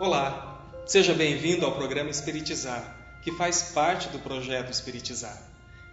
Olá, 0.00 0.64
seja 0.86 1.12
bem-vindo 1.12 1.66
ao 1.66 1.72
programa 1.72 2.08
Espiritizar, 2.08 2.96
que 3.22 3.30
faz 3.32 3.64
parte 3.64 4.08
do 4.08 4.18
projeto 4.18 4.70
Espiritizar. 4.70 5.36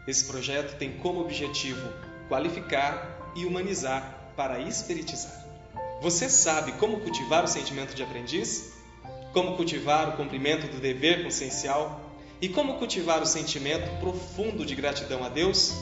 Esse 0.08 0.24
projeto 0.24 0.78
tem 0.78 0.94
como 1.00 1.20
objetivo 1.20 1.86
qualificar 2.30 3.34
e 3.36 3.46
humanizar 3.46 4.32
para 4.34 4.62
espiritizar. 4.62 5.46
Você 6.02 6.30
sabe 6.30 6.72
como 6.80 7.02
cultivar 7.02 7.44
o 7.44 7.50
sentimento 7.50 7.94
de 7.94 8.02
aprendiz? 8.02 8.72
Como 9.34 9.58
cultivar 9.58 10.08
o 10.08 10.16
cumprimento 10.16 10.72
do 10.72 10.80
dever 10.80 11.26
consciencial? 11.26 12.00
E 12.42 12.48
como 12.48 12.76
cultivar 12.76 13.22
o 13.22 13.26
sentimento 13.26 14.00
profundo 14.00 14.66
de 14.66 14.74
gratidão 14.74 15.22
a 15.22 15.28
Deus? 15.28 15.74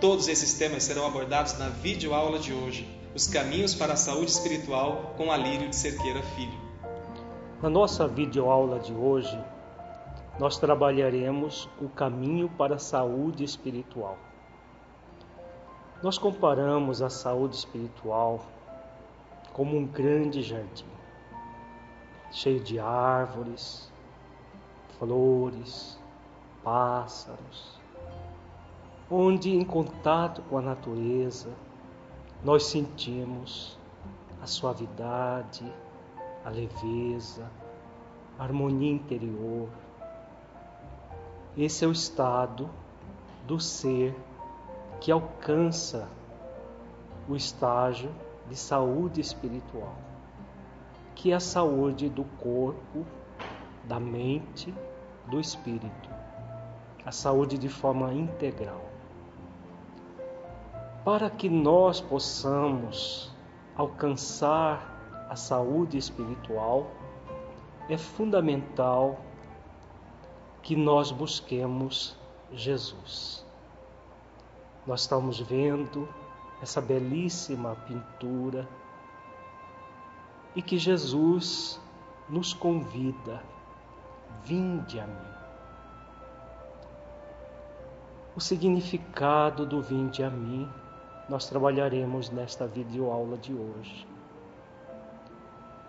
Todos 0.00 0.26
esses 0.26 0.54
temas 0.54 0.82
serão 0.82 1.06
abordados 1.06 1.56
na 1.56 1.68
videoaula 1.68 2.40
de 2.40 2.52
hoje, 2.52 2.84
Os 3.14 3.28
Caminhos 3.28 3.76
para 3.76 3.92
a 3.92 3.96
Saúde 3.96 4.32
Espiritual, 4.32 5.14
com 5.16 5.30
Alírio 5.30 5.68
de 5.68 5.76
Cerqueira 5.76 6.20
Filho. 6.34 6.63
Na 7.64 7.70
nossa 7.70 8.06
videoaula 8.06 8.78
de 8.78 8.92
hoje, 8.92 9.42
nós 10.38 10.58
trabalharemos 10.58 11.66
o 11.80 11.88
caminho 11.88 12.46
para 12.46 12.74
a 12.74 12.78
saúde 12.78 13.42
espiritual. 13.42 14.18
Nós 16.02 16.18
comparamos 16.18 17.00
a 17.00 17.08
saúde 17.08 17.56
espiritual 17.56 18.44
como 19.54 19.78
um 19.78 19.86
grande 19.86 20.42
jardim, 20.42 20.84
cheio 22.30 22.60
de 22.60 22.78
árvores, 22.78 23.90
flores, 24.98 25.98
pássaros, 26.62 27.80
onde 29.10 29.56
em 29.56 29.64
contato 29.64 30.42
com 30.50 30.58
a 30.58 30.60
natureza 30.60 31.48
nós 32.44 32.66
sentimos 32.66 33.78
a 34.42 34.46
suavidade, 34.46 35.64
a 36.44 36.50
leveza, 36.50 37.50
harmonia 38.38 38.92
interior. 38.92 39.68
Esse 41.56 41.84
é 41.84 41.88
o 41.88 41.92
estado 41.92 42.68
do 43.46 43.60
ser 43.60 44.14
que 45.00 45.12
alcança 45.12 46.08
o 47.28 47.36
estágio 47.36 48.10
de 48.48 48.56
saúde 48.56 49.20
espiritual, 49.20 49.94
que 51.14 51.30
é 51.30 51.34
a 51.34 51.40
saúde 51.40 52.08
do 52.08 52.24
corpo, 52.24 53.04
da 53.84 54.00
mente, 54.00 54.74
do 55.28 55.40
espírito, 55.40 56.10
a 57.04 57.12
saúde 57.12 57.56
de 57.56 57.68
forma 57.68 58.12
integral. 58.12 58.82
Para 61.04 61.30
que 61.30 61.48
nós 61.48 62.00
possamos 62.00 63.30
alcançar 63.76 65.26
a 65.28 65.36
saúde 65.36 65.98
espiritual, 65.98 66.90
é 67.88 67.98
fundamental 67.98 69.20
que 70.62 70.74
nós 70.74 71.10
busquemos 71.10 72.16
Jesus. 72.52 73.44
Nós 74.86 75.02
estamos 75.02 75.40
vendo 75.40 76.08
essa 76.62 76.80
belíssima 76.80 77.76
pintura 77.86 78.66
e 80.56 80.62
que 80.62 80.78
Jesus 80.78 81.80
nos 82.28 82.54
convida: 82.54 83.42
vinde 84.44 84.98
a 84.98 85.06
mim. 85.06 85.34
O 88.36 88.40
significado 88.40 89.64
do 89.66 89.80
vinde 89.80 90.22
a 90.22 90.30
mim 90.30 90.68
nós 91.28 91.46
trabalharemos 91.46 92.30
nesta 92.30 92.66
videoaula 92.66 93.36
de 93.36 93.54
hoje. 93.54 94.13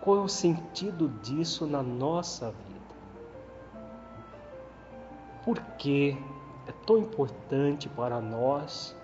Qual 0.06 0.18
é 0.18 0.20
o 0.20 0.28
sentido 0.28 1.08
disso 1.20 1.66
na 1.66 1.82
nossa 1.82 2.52
vida? 2.52 2.94
Por 5.44 5.60
que 5.76 6.16
é 6.64 6.70
tão 6.86 6.96
importante 6.98 7.88
para 7.88 8.20
nós 8.20 8.94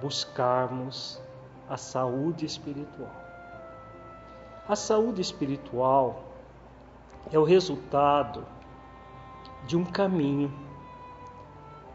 buscarmos 0.00 1.20
a 1.68 1.76
saúde 1.76 2.46
espiritual? 2.46 3.10
A 4.68 4.76
saúde 4.76 5.20
espiritual 5.20 6.22
é 7.32 7.36
o 7.36 7.42
resultado 7.42 8.46
de 9.66 9.76
um 9.76 9.84
caminho 9.84 10.56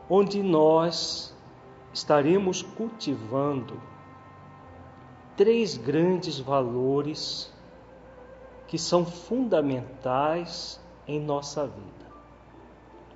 onde 0.09 0.43
nós 0.43 1.33
estaremos 1.93 2.61
cultivando 2.61 3.79
três 5.37 5.77
grandes 5.77 6.37
valores 6.37 7.52
que 8.73 8.79
são 8.79 9.05
fundamentais 9.05 10.81
em 11.07 11.19
nossa 11.19 11.67
vida. 11.67 12.07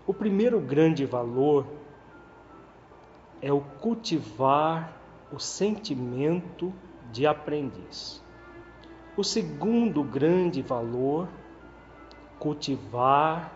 O 0.06 0.13
primeiro 0.13 0.59
grande 0.59 1.03
valor 1.03 1.66
é 3.41 3.51
o 3.51 3.59
cultivar 3.59 4.95
o 5.34 5.40
sentimento 5.40 6.72
de 7.12 7.25
aprendiz. 7.25 8.23
O 9.18 9.23
segundo 9.23 10.03
grande 10.03 10.62
valor, 10.62 11.28
cultivar 12.38 13.51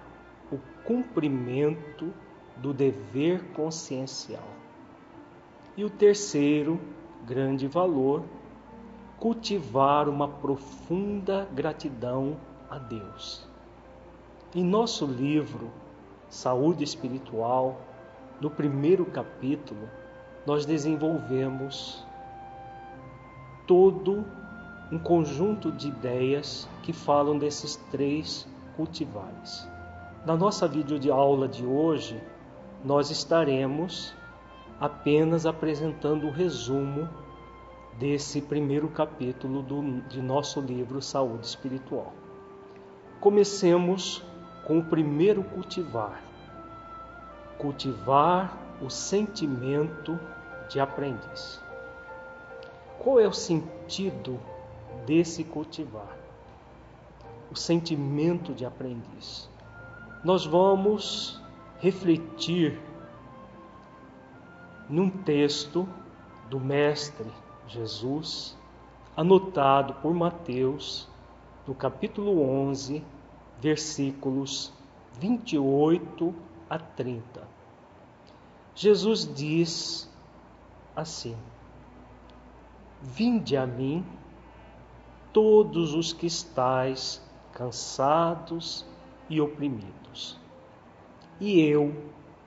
o 0.51 0.57
cumprimento 0.83 2.11
do 2.57 2.73
dever 2.73 3.43
consciencial. 3.53 4.49
E 5.77 5.85
o 5.85 5.89
terceiro 5.91 6.81
grande 7.27 7.67
valor, 7.67 8.23
cultivar 9.21 10.09
uma 10.09 10.27
profunda 10.27 11.47
gratidão 11.53 12.37
a 12.67 12.79
Deus. 12.79 13.47
Em 14.55 14.63
nosso 14.63 15.05
livro 15.05 15.69
Saúde 16.27 16.83
Espiritual, 16.83 17.79
no 18.41 18.49
primeiro 18.49 19.05
capítulo, 19.05 19.87
nós 20.43 20.65
desenvolvemos 20.65 22.03
todo 23.67 24.25
um 24.91 24.97
conjunto 24.97 25.71
de 25.71 25.89
ideias 25.89 26.67
que 26.81 26.91
falam 26.91 27.37
desses 27.37 27.75
três 27.91 28.47
cultivares. 28.75 29.69
Na 30.25 30.35
nossa 30.35 30.67
vídeo 30.67 30.97
de 30.97 31.11
aula 31.11 31.47
de 31.47 31.63
hoje, 31.63 32.19
nós 32.83 33.11
estaremos 33.11 34.15
apenas 34.79 35.45
apresentando 35.45 36.25
o 36.25 36.31
resumo 36.31 37.07
desse 37.99 38.41
primeiro 38.41 38.87
capítulo 38.89 39.61
do, 39.61 40.01
de 40.01 40.21
nosso 40.21 40.59
livro 40.59 41.01
Saúde 41.01 41.45
Espiritual. 41.45 42.13
Comecemos 43.19 44.23
com 44.65 44.79
o 44.79 44.83
primeiro 44.83 45.43
cultivar. 45.43 46.23
Cultivar 47.57 48.57
o 48.81 48.89
sentimento 48.89 50.19
de 50.69 50.79
aprendiz. 50.79 51.61
Qual 52.97 53.19
é 53.19 53.27
o 53.27 53.33
sentido 53.33 54.39
desse 55.05 55.43
cultivar? 55.43 56.17
O 57.51 57.55
sentimento 57.55 58.53
de 58.53 58.65
aprendiz. 58.65 59.49
Nós 60.23 60.45
vamos 60.45 61.41
refletir 61.79 62.79
num 64.89 65.09
texto 65.09 65.87
do 66.49 66.59
Mestre 66.59 67.31
Jesus, 67.71 68.57
anotado 69.15 69.93
por 69.95 70.13
Mateus, 70.13 71.07
no 71.65 71.73
capítulo 71.73 72.41
11, 72.41 73.01
versículos 73.61 74.73
28 75.17 76.35
a 76.69 76.77
30. 76.77 77.47
Jesus 78.75 79.33
diz 79.33 80.09
assim: 80.93 81.37
Vinde 83.01 83.55
a 83.55 83.65
mim, 83.65 84.05
todos 85.31 85.93
os 85.93 86.11
que 86.11 86.25
estáis 86.25 87.25
cansados 87.53 88.85
e 89.29 89.39
oprimidos, 89.39 90.37
e 91.39 91.61
eu 91.61 91.95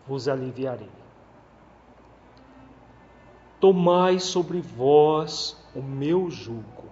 vos 0.06 0.28
aliviarei. 0.28 1.03
Tomai 3.64 4.20
sobre 4.20 4.60
vós 4.60 5.56
o 5.74 5.80
meu 5.80 6.28
jugo 6.30 6.84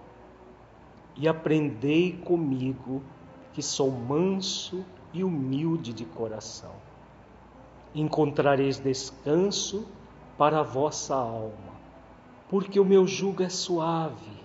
e 1.15 1.27
aprendei 1.27 2.13
comigo, 2.13 3.03
que 3.53 3.61
sou 3.61 3.91
manso 3.91 4.83
e 5.13 5.23
humilde 5.23 5.93
de 5.93 6.03
coração. 6.03 6.73
Encontrareis 7.93 8.79
descanso 8.79 9.87
para 10.35 10.61
a 10.61 10.63
vossa 10.63 11.13
alma, 11.13 11.75
porque 12.49 12.79
o 12.79 12.85
meu 12.85 13.05
jugo 13.05 13.43
é 13.43 13.49
suave 13.49 14.43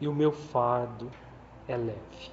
e 0.00 0.06
o 0.06 0.14
meu 0.14 0.30
fardo 0.30 1.10
é 1.66 1.76
leve. 1.76 2.30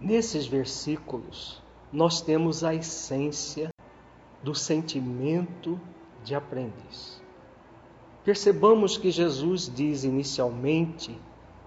Nesses 0.00 0.48
versículos, 0.48 1.62
nós 1.92 2.20
temos 2.20 2.64
a 2.64 2.74
essência 2.74 3.72
do 4.42 4.52
sentimento 4.52 5.80
de 6.24 6.34
aprendiz. 6.34 7.22
Percebamos 8.24 8.96
que 8.96 9.10
Jesus 9.10 9.72
diz 9.74 10.04
inicialmente: 10.04 11.18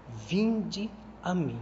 Vinde 0.08 0.90
a 1.22 1.34
mim. 1.34 1.60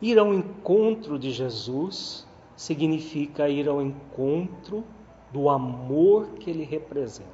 Ir 0.00 0.18
ao 0.18 0.32
encontro 0.32 1.18
de 1.18 1.30
Jesus 1.30 2.26
significa 2.56 3.48
ir 3.48 3.68
ao 3.68 3.82
encontro 3.82 4.84
do 5.32 5.48
amor 5.48 6.28
que 6.38 6.50
ele 6.50 6.64
representa. 6.64 7.28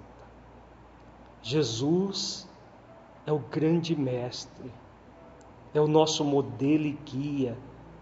Jesus 1.42 2.48
é 3.26 3.32
o 3.32 3.38
grande 3.38 3.94
mestre, 3.94 4.72
é 5.74 5.80
o 5.80 5.86
nosso 5.86 6.24
modelo 6.24 6.86
e 6.86 6.98
guia, 7.04 7.58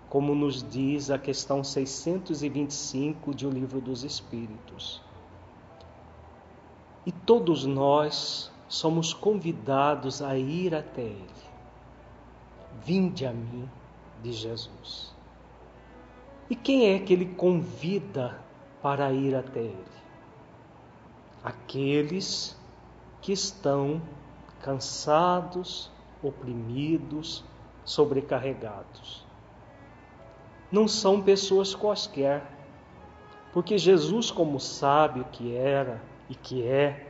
como 0.08 0.34
nos 0.34 0.62
diz 0.62 1.10
a 1.10 1.18
questão 1.18 1.64
625 1.64 3.34
de 3.34 3.46
O 3.46 3.50
Livro 3.50 3.80
dos 3.80 4.04
Espíritos. 4.04 5.02
E 7.08 7.10
todos 7.10 7.64
nós 7.64 8.52
somos 8.68 9.14
convidados 9.14 10.20
a 10.20 10.36
ir 10.36 10.74
até 10.74 11.00
Ele. 11.00 11.24
Vinde 12.84 13.24
a 13.24 13.32
mim, 13.32 13.66
de 14.22 14.30
Jesus. 14.30 15.16
E 16.50 16.54
quem 16.54 16.92
é 16.92 16.98
que 16.98 17.14
Ele 17.14 17.24
convida 17.24 18.38
para 18.82 19.10
ir 19.10 19.34
até 19.34 19.60
Ele? 19.60 19.98
Aqueles 21.42 22.60
que 23.22 23.32
estão 23.32 24.02
cansados, 24.60 25.90
oprimidos, 26.22 27.42
sobrecarregados. 27.86 29.24
Não 30.70 30.86
são 30.86 31.22
pessoas 31.22 31.74
quaisquer, 31.74 32.46
porque 33.54 33.78
Jesus, 33.78 34.30
como 34.30 34.60
sábio 34.60 35.24
que 35.32 35.56
era 35.56 36.06
e 36.28 36.34
que 36.34 36.66
é, 36.66 37.06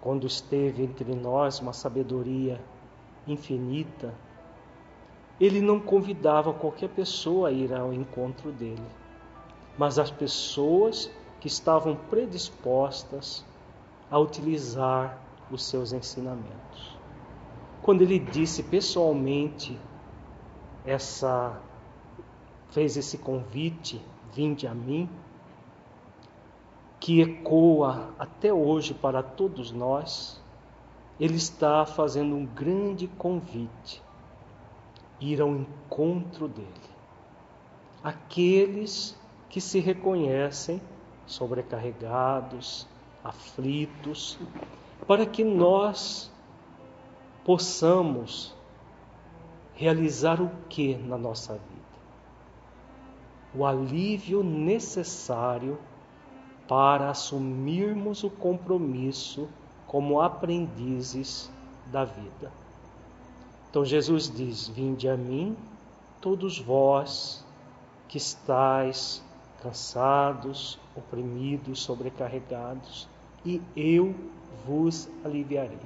quando 0.00 0.26
esteve 0.26 0.82
entre 0.82 1.14
nós 1.14 1.60
uma 1.60 1.72
sabedoria 1.72 2.60
infinita, 3.26 4.14
ele 5.40 5.60
não 5.60 5.80
convidava 5.80 6.52
qualquer 6.52 6.88
pessoa 6.88 7.48
a 7.48 7.52
ir 7.52 7.72
ao 7.74 7.92
encontro 7.92 8.52
dele, 8.52 8.86
mas 9.76 9.98
as 9.98 10.10
pessoas 10.10 11.10
que 11.40 11.48
estavam 11.48 11.96
predispostas 11.96 13.44
a 14.10 14.18
utilizar 14.18 15.18
os 15.50 15.64
seus 15.64 15.92
ensinamentos. 15.92 16.96
Quando 17.82 18.02
ele 18.02 18.18
disse 18.18 18.62
pessoalmente 18.62 19.78
essa 20.84 21.60
fez 22.70 22.96
esse 22.96 23.18
convite, 23.18 24.00
vinde 24.32 24.66
a 24.66 24.74
mim, 24.74 25.08
que 27.02 27.20
ecoa 27.20 28.14
até 28.16 28.54
hoje 28.54 28.94
para 28.94 29.24
todos 29.24 29.72
nós, 29.72 30.40
ele 31.18 31.34
está 31.34 31.84
fazendo 31.84 32.36
um 32.36 32.46
grande 32.46 33.08
convite, 33.08 34.00
ir 35.20 35.40
ao 35.40 35.48
encontro 35.48 36.46
dele. 36.46 36.70
Aqueles 38.04 39.18
que 39.48 39.60
se 39.60 39.80
reconhecem 39.80 40.80
sobrecarregados, 41.26 42.86
aflitos, 43.24 44.38
para 45.04 45.26
que 45.26 45.42
nós 45.42 46.30
possamos 47.44 48.54
realizar 49.74 50.40
o 50.40 50.48
que 50.68 50.94
na 50.94 51.18
nossa 51.18 51.54
vida? 51.54 51.82
O 53.52 53.66
alívio 53.66 54.44
necessário 54.44 55.76
para 56.68 57.10
assumirmos 57.10 58.24
o 58.24 58.30
compromisso 58.30 59.48
como 59.86 60.20
aprendizes 60.20 61.50
da 61.86 62.04
vida. 62.04 62.52
Então 63.70 63.84
Jesus 63.84 64.30
diz: 64.30 64.68
Vinde 64.68 65.08
a 65.08 65.16
mim, 65.16 65.56
todos 66.20 66.58
vós 66.58 67.44
que 68.08 68.18
estáis 68.18 69.22
cansados, 69.62 70.78
oprimidos, 70.94 71.82
sobrecarregados, 71.82 73.08
e 73.44 73.62
eu 73.76 74.14
vos 74.66 75.08
aliviarei. 75.24 75.78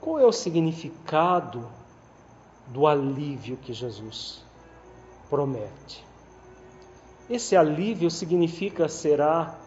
Qual 0.00 0.18
é 0.18 0.24
o 0.24 0.32
significado 0.32 1.68
do 2.68 2.86
alívio 2.86 3.56
que 3.56 3.72
Jesus 3.72 4.44
promete? 5.28 6.04
Esse 7.30 7.56
alívio 7.56 8.10
significa 8.10 8.88
será 8.88 9.58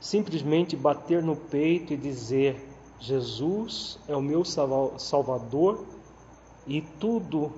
simplesmente 0.00 0.76
bater 0.76 1.22
no 1.22 1.36
peito 1.36 1.92
e 1.92 1.96
dizer: 1.96 2.68
Jesus 2.98 3.98
é 4.08 4.16
o 4.16 4.22
meu 4.22 4.44
Salvador 4.44 5.84
e 6.66 6.80
tudo 6.80 7.52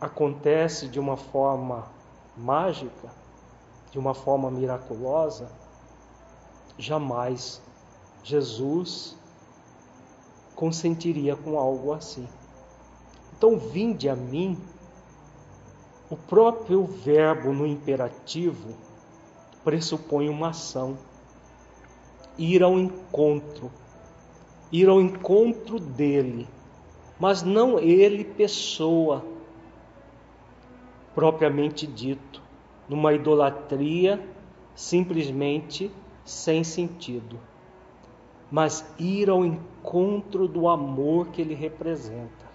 acontece 0.00 0.88
de 0.88 0.98
uma 0.98 1.16
forma 1.16 1.86
mágica, 2.36 3.12
de 3.90 3.98
uma 3.98 4.14
forma 4.14 4.50
miraculosa? 4.50 5.50
Jamais 6.76 7.60
Jesus 8.22 9.16
consentiria 10.54 11.36
com 11.36 11.58
algo 11.58 11.92
assim. 11.92 12.28
Então, 13.36 13.58
vinde 13.58 14.08
a 14.08 14.16
mim, 14.16 14.58
o 16.10 16.16
próprio 16.16 16.84
verbo 16.84 17.52
no 17.52 17.66
imperativo 17.66 18.74
pressupõe 19.64 20.28
uma 20.28 20.48
ação. 20.48 20.98
Ir 22.36 22.62
ao 22.62 22.78
encontro, 22.78 23.70
ir 24.70 24.88
ao 24.88 25.00
encontro 25.00 25.80
dele, 25.80 26.46
mas 27.18 27.42
não 27.42 27.78
ele, 27.78 28.22
pessoa, 28.22 29.24
propriamente 31.14 31.86
dito, 31.86 32.40
numa 32.88 33.12
idolatria 33.12 34.24
simplesmente 34.76 35.90
sem 36.24 36.62
sentido 36.62 37.40
mas 38.50 38.84
ir 38.98 39.28
ao 39.28 39.44
encontro 39.44 40.48
do 40.48 40.68
amor 40.68 41.28
que 41.28 41.42
ele 41.42 41.54
representa. 41.54 42.48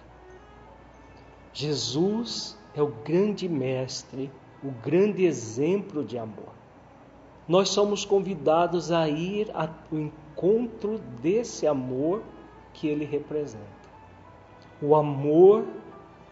Jesus 1.52 2.58
é 2.74 2.82
o 2.82 2.88
grande 2.88 3.48
mestre, 3.48 4.30
o 4.62 4.70
grande 4.70 5.24
exemplo 5.24 6.04
de 6.04 6.18
amor. 6.18 6.52
Nós 7.46 7.68
somos 7.68 8.04
convidados 8.04 8.90
a 8.90 9.08
ir 9.08 9.50
ao 9.54 9.68
encontro 9.92 10.98
desse 11.20 11.66
amor 11.66 12.22
que 12.72 12.88
ele 12.88 13.04
representa. 13.04 13.64
O 14.80 14.94
amor 14.96 15.64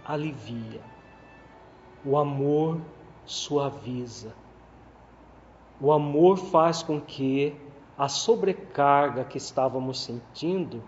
alivia, 0.05 0.81
o 2.05 2.17
amor 2.17 2.81
suaviza, 3.25 4.35
o 5.81 5.93
amor 5.93 6.39
faz 6.39 6.83
com 6.83 7.01
que 7.01 7.55
a 7.97 8.09
sobrecarga 8.09 9.25
que 9.25 9.39
estávamos 9.39 10.03
sentindo 10.03 10.83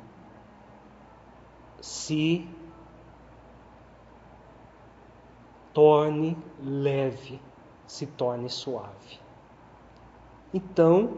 se 1.81 2.49
torne 5.75 6.37
leve, 6.63 7.39
se 7.87 8.07
torne 8.07 8.49
suave. 8.49 9.21
Então, 10.55 11.15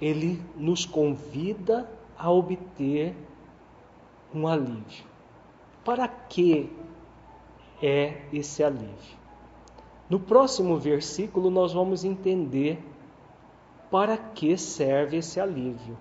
ele 0.00 0.42
nos 0.56 0.86
convida 0.86 1.88
a 2.18 2.30
obter 2.30 3.14
um 4.34 4.48
alívio. 4.48 5.04
Para 5.84 6.08
que 6.08 6.72
é 7.82 8.22
esse 8.32 8.64
alívio? 8.64 9.18
No 10.08 10.18
próximo 10.18 10.76
versículo, 10.76 11.50
nós 11.50 11.72
vamos 11.72 12.02
entender 12.02 12.82
para 13.90 14.16
que 14.16 14.56
serve 14.56 15.18
esse 15.18 15.38
alívio. 15.38 15.96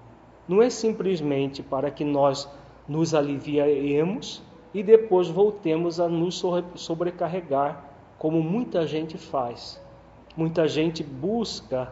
Não 0.47 0.61
é 0.61 0.69
simplesmente 0.69 1.61
para 1.61 1.91
que 1.91 2.03
nós 2.03 2.49
nos 2.87 3.13
aliviemos 3.13 4.41
e 4.73 4.81
depois 4.81 5.27
voltemos 5.27 5.99
a 5.99 6.07
nos 6.07 6.43
sobrecarregar, 6.75 7.88
como 8.19 8.43
muita 8.43 8.85
gente 8.85 9.17
faz. 9.17 9.81
Muita 10.35 10.67
gente 10.67 11.01
busca 11.01 11.91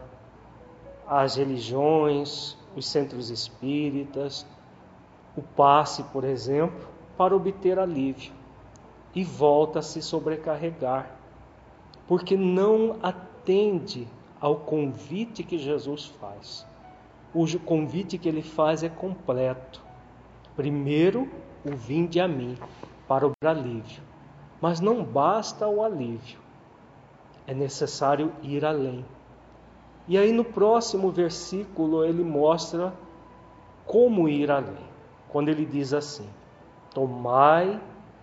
as 1.06 1.36
religiões, 1.36 2.56
os 2.76 2.86
centros 2.86 3.30
espíritas, 3.30 4.46
o 5.34 5.42
passe, 5.42 6.02
por 6.04 6.24
exemplo, 6.24 6.86
para 7.16 7.34
obter 7.34 7.78
alívio 7.78 8.32
e 9.14 9.24
volta 9.24 9.78
a 9.78 9.82
se 9.82 10.02
sobrecarregar, 10.02 11.10
porque 12.06 12.36
não 12.36 12.96
atende 13.02 14.06
ao 14.38 14.56
convite 14.56 15.42
que 15.42 15.58
Jesus 15.58 16.06
faz. 16.06 16.66
O 17.34 17.46
convite 17.60 18.18
que 18.18 18.28
ele 18.28 18.42
faz 18.42 18.82
é 18.82 18.88
completo. 18.88 19.82
Primeiro, 20.54 21.28
o 21.64 21.74
vinde 21.74 22.20
a 22.20 22.28
mim 22.28 22.56
para 23.06 23.26
o 23.26 23.32
alívio. 23.44 24.02
Mas 24.60 24.80
não 24.80 25.04
basta 25.04 25.66
o 25.68 25.82
alívio, 25.82 26.38
é 27.46 27.54
necessário 27.54 28.32
ir 28.42 28.64
além. 28.64 29.04
E 30.06 30.16
aí 30.16 30.32
no 30.32 30.44
próximo 30.44 31.10
versículo 31.10 32.04
ele 32.04 32.24
mostra 32.24 32.92
como 33.86 34.28
ir 34.28 34.50
além. 34.50 34.88
Quando 35.28 35.48
ele 35.48 35.64
diz 35.64 35.92
assim: 35.92 36.28
Tomai 36.92 37.80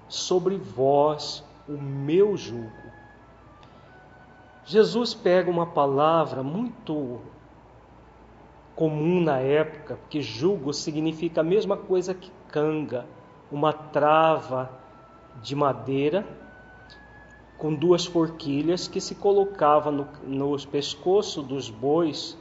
sobre 0.08 0.58
vós 0.58 1.44
o 1.68 1.74
meu 1.74 2.36
jugo. 2.36 2.86
Jesus 4.66 5.14
pega 5.14 5.50
uma 5.50 5.68
palavra 5.68 6.42
muito 6.42 7.20
comum 8.76 9.22
na 9.22 9.38
época, 9.38 9.98
que 10.10 10.22
jugo 10.22 10.74
significa 10.74 11.42
a 11.42 11.44
mesma 11.44 11.78
coisa 11.78 12.14
que 12.14 12.32
canga, 12.50 13.06
uma 13.52 13.72
trava 13.72 14.70
de 15.42 15.56
madeira 15.56 16.26
com 17.58 17.74
duas 17.74 18.06
forquilhas 18.06 18.88
que 18.88 19.00
se 19.00 19.16
colocava 19.16 19.92
no, 19.92 20.08
nos 20.24 20.66
pescoços 20.66 21.46
dos 21.46 21.70
bois 21.70 22.38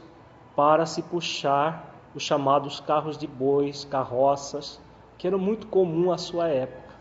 para 0.55 0.85
se 0.85 1.01
puxar 1.01 1.93
os 2.13 2.23
chamados 2.23 2.79
carros 2.79 3.17
de 3.17 3.27
bois, 3.27 3.85
carroças, 3.85 4.79
que 5.17 5.27
eram 5.27 5.39
muito 5.39 5.67
comum 5.67 6.11
à 6.11 6.17
sua 6.17 6.47
época. 6.47 6.95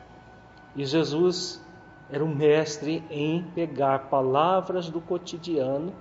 E 0.76 0.84
Jesus 0.84 1.62
era 2.10 2.24
um 2.24 2.34
mestre 2.34 3.02
em 3.10 3.42
pegar 3.54 4.10
palavras 4.10 4.88
do 4.88 5.00
cotidiano 5.00 5.92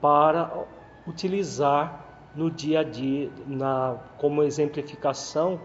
para 0.00 0.64
utilizar 1.06 2.04
no 2.34 2.50
dia 2.50 2.80
a 2.80 2.84
dia, 2.84 3.30
na, 3.46 3.96
como 4.18 4.42
exemplificação, 4.42 5.60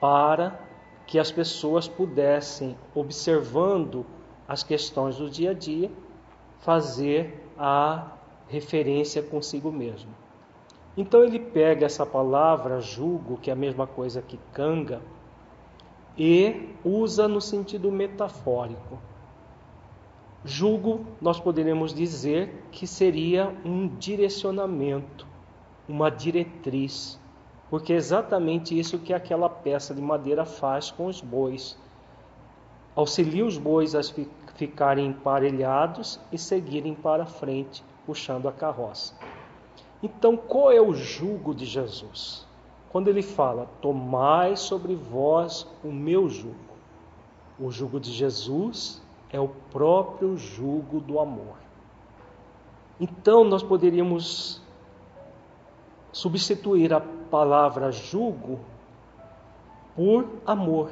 para 0.00 0.65
que 1.06 1.18
as 1.18 1.30
pessoas 1.30 1.86
pudessem, 1.86 2.76
observando 2.94 4.04
as 4.48 4.62
questões 4.62 5.16
do 5.16 5.30
dia 5.30 5.50
a 5.50 5.54
dia, 5.54 5.90
fazer 6.60 7.48
a 7.58 8.12
referência 8.48 9.22
consigo 9.22 9.70
mesmo. 9.70 10.10
Então 10.96 11.22
ele 11.22 11.38
pega 11.38 11.86
essa 11.86 12.06
palavra 12.06 12.80
julgo, 12.80 13.36
que 13.36 13.50
é 13.50 13.52
a 13.52 13.56
mesma 13.56 13.86
coisa 13.86 14.22
que 14.22 14.38
canga, 14.52 15.00
e 16.16 16.70
usa 16.82 17.28
no 17.28 17.40
sentido 17.40 17.92
metafórico. 17.92 18.98
Julgo, 20.44 21.04
nós 21.20 21.38
poderíamos 21.38 21.92
dizer 21.92 22.66
que 22.70 22.86
seria 22.86 23.54
um 23.64 23.88
direcionamento, 23.88 25.26
uma 25.88 26.08
diretriz, 26.08 27.20
porque 27.68 27.92
é 27.92 27.96
exatamente 27.96 28.78
isso 28.78 28.98
que 28.98 29.12
aquela 29.12 29.48
peça 29.48 29.94
de 29.94 30.00
madeira 30.00 30.44
faz 30.44 30.90
com 30.90 31.06
os 31.06 31.20
bois. 31.20 31.76
Auxilia 32.94 33.44
os 33.44 33.58
bois 33.58 33.94
a 33.94 34.00
ficarem 34.54 35.08
emparelhados 35.08 36.20
e 36.32 36.38
seguirem 36.38 36.94
para 36.94 37.26
frente, 37.26 37.84
puxando 38.06 38.48
a 38.48 38.52
carroça. 38.52 39.14
Então, 40.02 40.36
qual 40.36 40.70
é 40.70 40.80
o 40.80 40.94
jugo 40.94 41.54
de 41.54 41.66
Jesus? 41.66 42.46
Quando 42.90 43.08
ele 43.08 43.22
fala: 43.22 43.68
Tomai 43.82 44.56
sobre 44.56 44.94
vós 44.94 45.66
o 45.82 45.88
meu 45.88 46.28
jugo. 46.28 46.54
O 47.58 47.70
jugo 47.70 47.98
de 47.98 48.12
Jesus 48.12 49.02
é 49.30 49.40
o 49.40 49.48
próprio 49.48 50.36
jugo 50.36 51.00
do 51.00 51.18
amor. 51.18 51.56
Então, 53.00 53.44
nós 53.44 53.62
poderíamos 53.62 54.62
substituir 56.16 56.94
a 56.94 57.00
palavra 57.00 57.92
jugo 57.92 58.58
por 59.94 60.26
amor. 60.46 60.90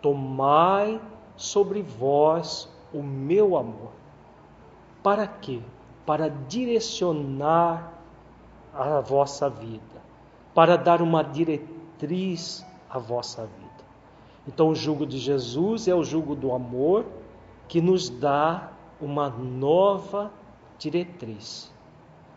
Tomai 0.00 1.00
sobre 1.34 1.82
vós 1.82 2.68
o 2.94 3.02
meu 3.02 3.56
amor. 3.56 3.90
Para 5.02 5.26
quê? 5.26 5.60
Para 6.06 6.28
direcionar 6.28 7.92
a 8.72 9.00
vossa 9.00 9.50
vida, 9.50 10.00
para 10.54 10.76
dar 10.76 11.02
uma 11.02 11.24
diretriz 11.24 12.64
à 12.88 13.00
vossa 13.00 13.44
vida. 13.44 13.84
Então, 14.46 14.68
o 14.68 14.76
jugo 14.76 15.04
de 15.04 15.18
Jesus 15.18 15.88
é 15.88 15.94
o 15.94 16.04
jugo 16.04 16.36
do 16.36 16.52
amor 16.52 17.04
que 17.66 17.80
nos 17.80 18.08
dá 18.08 18.70
uma 19.00 19.28
nova 19.28 20.30
diretriz. 20.78 21.72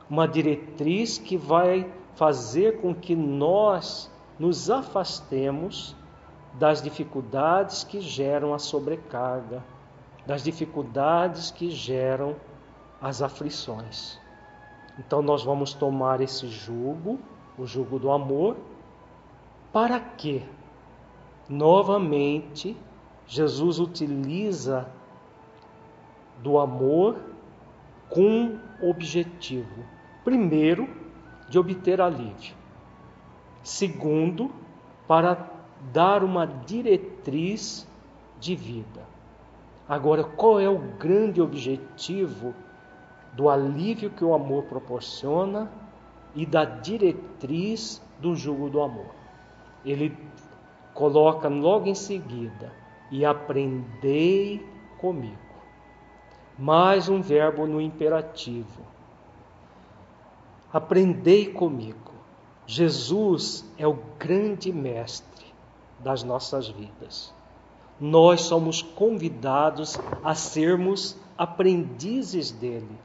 Uma 0.10 0.28
diretriz 0.28 1.20
que 1.20 1.38
vai 1.38 1.88
fazer 2.16 2.82
com 2.82 2.94
que 2.94 3.16
nós 3.16 4.12
nos 4.40 4.70
afastemos 4.70 5.96
das 6.54 6.82
dificuldades 6.82 7.84
que 7.84 8.00
geram 8.00 8.54
a 8.54 8.60
sobrecarga, 8.60 9.64
das 10.26 10.44
dificuldades 10.44 11.52
que 11.52 11.70
geram 11.70 12.36
as 13.02 13.22
aflições. 13.22 14.20
Então 14.98 15.22
nós 15.22 15.44
vamos 15.44 15.74
tomar 15.74 16.22
esse 16.22 16.48
jugo, 16.48 17.20
o 17.58 17.66
jugo 17.66 18.00
do 18.00 18.10
amor, 18.10 18.56
para 19.74 20.00
que 20.00 20.44
novamente 21.50 22.78
Jesus 23.28 23.80
utiliza 23.80 24.88
do 26.42 26.58
amor 26.58 27.18
com 28.10 28.58
objetivo. 28.82 29.84
Primeiro, 30.24 31.05
de 31.50 31.60
obter 31.60 32.02
alívio. 32.02 32.56
Segundo, 33.64 34.52
para 35.08 35.50
dar 35.94 36.24
uma 36.24 36.46
diretriz 36.46 37.88
de 38.40 38.56
vida. 38.56 39.04
Agora, 39.88 40.24
qual 40.24 40.60
é 40.60 40.68
o 40.68 40.80
grande 40.80 41.42
objetivo 41.42 42.54
do 43.34 43.50
alívio 43.50 44.10
que 44.10 44.24
o 44.24 44.34
amor 44.34 44.64
proporciona 44.64 45.72
e 46.34 46.46
da 46.46 46.66
diretriz 46.66 48.02
do 48.20 48.36
jugo 48.36 48.70
do 48.70 48.82
amor? 48.82 49.14
Ele 49.84 50.18
coloca 50.94 51.48
logo 51.48 51.88
em 51.88 51.96
seguida: 51.96 52.72
e 53.12 53.24
aprendei 53.24 54.66
comigo. 54.98 55.38
Mais 56.58 57.10
um 57.10 57.22
verbo 57.22 57.68
no 57.68 57.80
imperativo 57.80 58.95
Aprendei 60.76 61.46
comigo. 61.46 62.12
Jesus 62.68 63.64
é 63.78 63.88
o 63.88 63.98
grande 64.20 64.74
mestre 64.74 65.46
das 66.00 66.22
nossas 66.22 66.68
vidas. 66.68 67.34
Nós 67.98 68.42
somos 68.42 68.82
convidados 68.82 69.98
a 70.22 70.36
sermos 70.36 71.16
aprendizes 71.38 72.52
dele. 72.52 73.00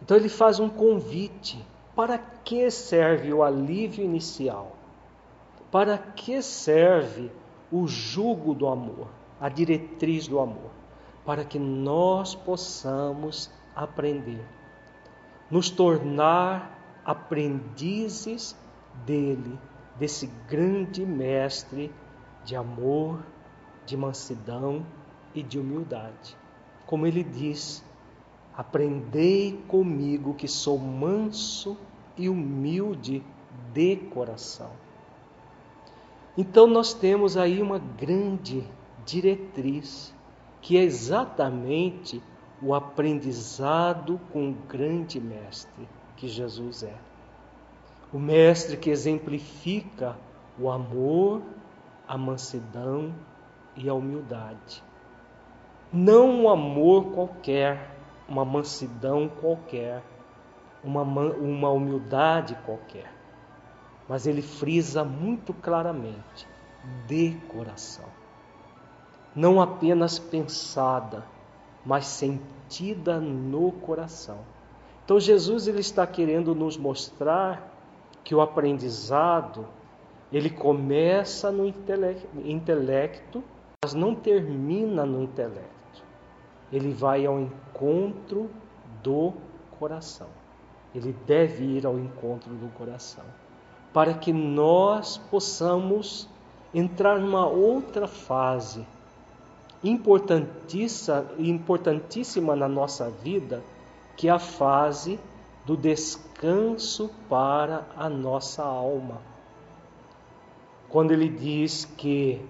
Então 0.00 0.16
ele 0.16 0.30
faz 0.30 0.58
um 0.58 0.70
convite. 0.70 1.62
Para 1.94 2.16
que 2.16 2.70
serve 2.70 3.30
o 3.30 3.42
alívio 3.42 4.02
inicial? 4.02 4.74
Para 5.70 5.98
que 5.98 6.40
serve 6.40 7.30
o 7.70 7.86
jugo 7.86 8.54
do 8.54 8.66
amor, 8.66 9.08
a 9.38 9.50
diretriz 9.50 10.26
do 10.26 10.40
amor? 10.40 10.70
Para 11.22 11.44
que 11.44 11.58
nós 11.58 12.34
possamos 12.34 13.50
aprender 13.76 14.42
nos 15.54 15.70
tornar 15.70 17.00
aprendizes 17.04 18.56
dele, 19.06 19.56
desse 19.96 20.26
grande 20.48 21.06
mestre 21.06 21.92
de 22.44 22.56
amor, 22.56 23.24
de 23.86 23.96
mansidão 23.96 24.84
e 25.32 25.44
de 25.44 25.56
humildade. 25.56 26.36
Como 26.84 27.06
ele 27.06 27.22
diz: 27.22 27.84
Aprendei 28.56 29.62
comigo 29.68 30.34
que 30.34 30.48
sou 30.48 30.76
manso 30.76 31.76
e 32.16 32.28
humilde 32.28 33.22
de 33.72 33.94
coração. 33.94 34.72
Então 36.36 36.66
nós 36.66 36.92
temos 36.92 37.36
aí 37.36 37.62
uma 37.62 37.78
grande 37.78 38.64
diretriz, 39.06 40.12
que 40.60 40.76
é 40.76 40.82
exatamente 40.82 42.20
o 42.64 42.72
aprendizado 42.72 44.18
com 44.32 44.48
o 44.48 44.54
grande 44.54 45.20
mestre 45.20 45.86
que 46.16 46.26
Jesus 46.26 46.82
é. 46.82 46.96
O 48.10 48.18
mestre 48.18 48.78
que 48.78 48.88
exemplifica 48.88 50.16
o 50.58 50.70
amor, 50.70 51.42
a 52.08 52.16
mansidão 52.16 53.14
e 53.76 53.86
a 53.86 53.92
humildade. 53.92 54.82
Não 55.92 56.42
um 56.42 56.48
amor 56.48 57.12
qualquer, 57.12 57.90
uma 58.26 58.46
mansidão 58.46 59.28
qualquer, 59.28 60.02
uma, 60.82 61.02
uma 61.02 61.68
humildade 61.68 62.56
qualquer, 62.64 63.12
mas 64.08 64.26
ele 64.26 64.40
frisa 64.40 65.04
muito 65.04 65.52
claramente: 65.52 66.48
de 67.06 67.32
coração. 67.48 68.08
Não 69.36 69.60
apenas 69.60 70.18
pensada, 70.18 71.33
mas 71.84 72.06
sentida 72.06 73.20
no 73.20 73.72
coração. 73.72 74.38
Então 75.04 75.20
Jesus 75.20 75.68
ele 75.68 75.80
está 75.80 76.06
querendo 76.06 76.54
nos 76.54 76.76
mostrar 76.76 77.72
que 78.22 78.34
o 78.34 78.40
aprendizado 78.40 79.66
ele 80.32 80.50
começa 80.50 81.52
no 81.52 81.66
intelecto, 81.66 83.44
mas 83.84 83.94
não 83.94 84.14
termina 84.14 85.04
no 85.04 85.22
intelecto. 85.22 86.02
Ele 86.72 86.90
vai 86.90 87.26
ao 87.26 87.38
encontro 87.38 88.50
do 89.02 89.34
coração. 89.78 90.26
Ele 90.94 91.14
deve 91.26 91.64
ir 91.64 91.86
ao 91.86 91.98
encontro 91.98 92.54
do 92.54 92.68
coração, 92.70 93.24
para 93.92 94.14
que 94.14 94.32
nós 94.32 95.18
possamos 95.18 96.28
entrar 96.72 97.20
numa 97.20 97.46
outra 97.46 98.08
fase 98.08 98.86
importantíssima, 99.84 102.56
na 102.56 102.68
nossa 102.68 103.10
vida, 103.10 103.62
que 104.16 104.28
é 104.28 104.30
a 104.30 104.38
fase 104.38 105.20
do 105.66 105.76
descanso 105.76 107.10
para 107.28 107.86
a 107.96 108.08
nossa 108.08 108.62
alma. 108.62 109.20
Quando 110.88 111.12
ele 111.12 111.28
diz 111.28 111.84
que 111.96 112.40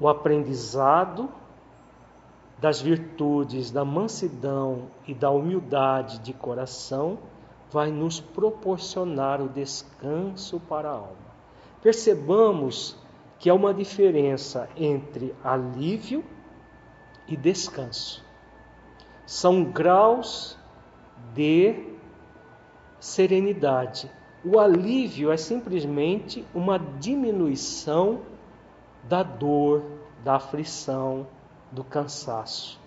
o 0.00 0.08
aprendizado 0.08 1.28
das 2.60 2.80
virtudes 2.80 3.70
da 3.70 3.84
mansidão 3.84 4.88
e 5.06 5.14
da 5.14 5.30
humildade 5.30 6.18
de 6.18 6.32
coração 6.32 7.18
vai 7.70 7.90
nos 7.90 8.20
proporcionar 8.20 9.40
o 9.40 9.48
descanso 9.48 10.58
para 10.60 10.88
a 10.88 10.94
alma. 10.94 11.28
Percebamos 11.82 12.96
que 13.38 13.48
há 13.48 13.54
uma 13.54 13.72
diferença 13.72 14.68
entre 14.76 15.34
alívio 15.44 16.24
e 17.28 17.36
descanso. 17.36 18.24
São 19.26 19.64
graus 19.64 20.58
de 21.34 21.94
serenidade. 22.98 24.10
O 24.44 24.58
alívio 24.58 25.30
é 25.30 25.36
simplesmente 25.36 26.44
uma 26.54 26.78
diminuição 26.78 28.20
da 29.04 29.22
dor, 29.22 29.82
da 30.24 30.36
aflição, 30.36 31.26
do 31.70 31.84
cansaço. 31.84 32.80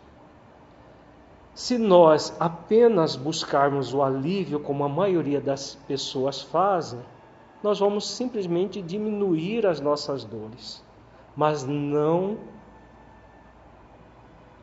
Se 1.53 1.77
nós 1.77 2.36
apenas 2.39 3.15
buscarmos 3.15 3.93
o 3.93 4.01
alívio, 4.01 4.60
como 4.60 4.83
a 4.83 4.89
maioria 4.89 5.39
das 5.39 5.75
pessoas 5.88 6.41
fazem, 6.41 7.00
nós 7.62 7.79
vamos 7.79 8.10
simplesmente 8.10 8.81
diminuir 8.81 9.67
as 9.67 9.79
nossas 9.79 10.24
dores, 10.24 10.83
mas 11.36 11.63
não 11.63 12.38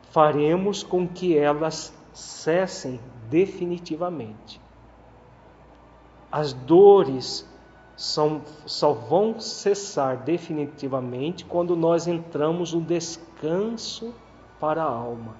faremos 0.09 0.83
com 0.83 1.07
que 1.07 1.37
elas 1.37 1.93
cessem 2.13 2.99
definitivamente. 3.29 4.59
As 6.31 6.53
dores 6.53 7.47
são, 7.95 8.41
só 8.65 8.93
vão 8.93 9.39
cessar 9.39 10.17
definitivamente 10.17 11.45
quando 11.45 11.75
nós 11.75 12.07
entramos 12.07 12.73
no 12.73 12.81
descanso 12.81 14.13
para 14.59 14.83
a 14.83 14.89
alma. 14.89 15.35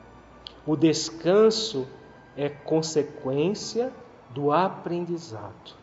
O 0.66 0.76
descanso 0.76 1.88
é 2.36 2.50
consequência 2.50 3.92
do 4.32 4.52
aprendizado. 4.52 5.78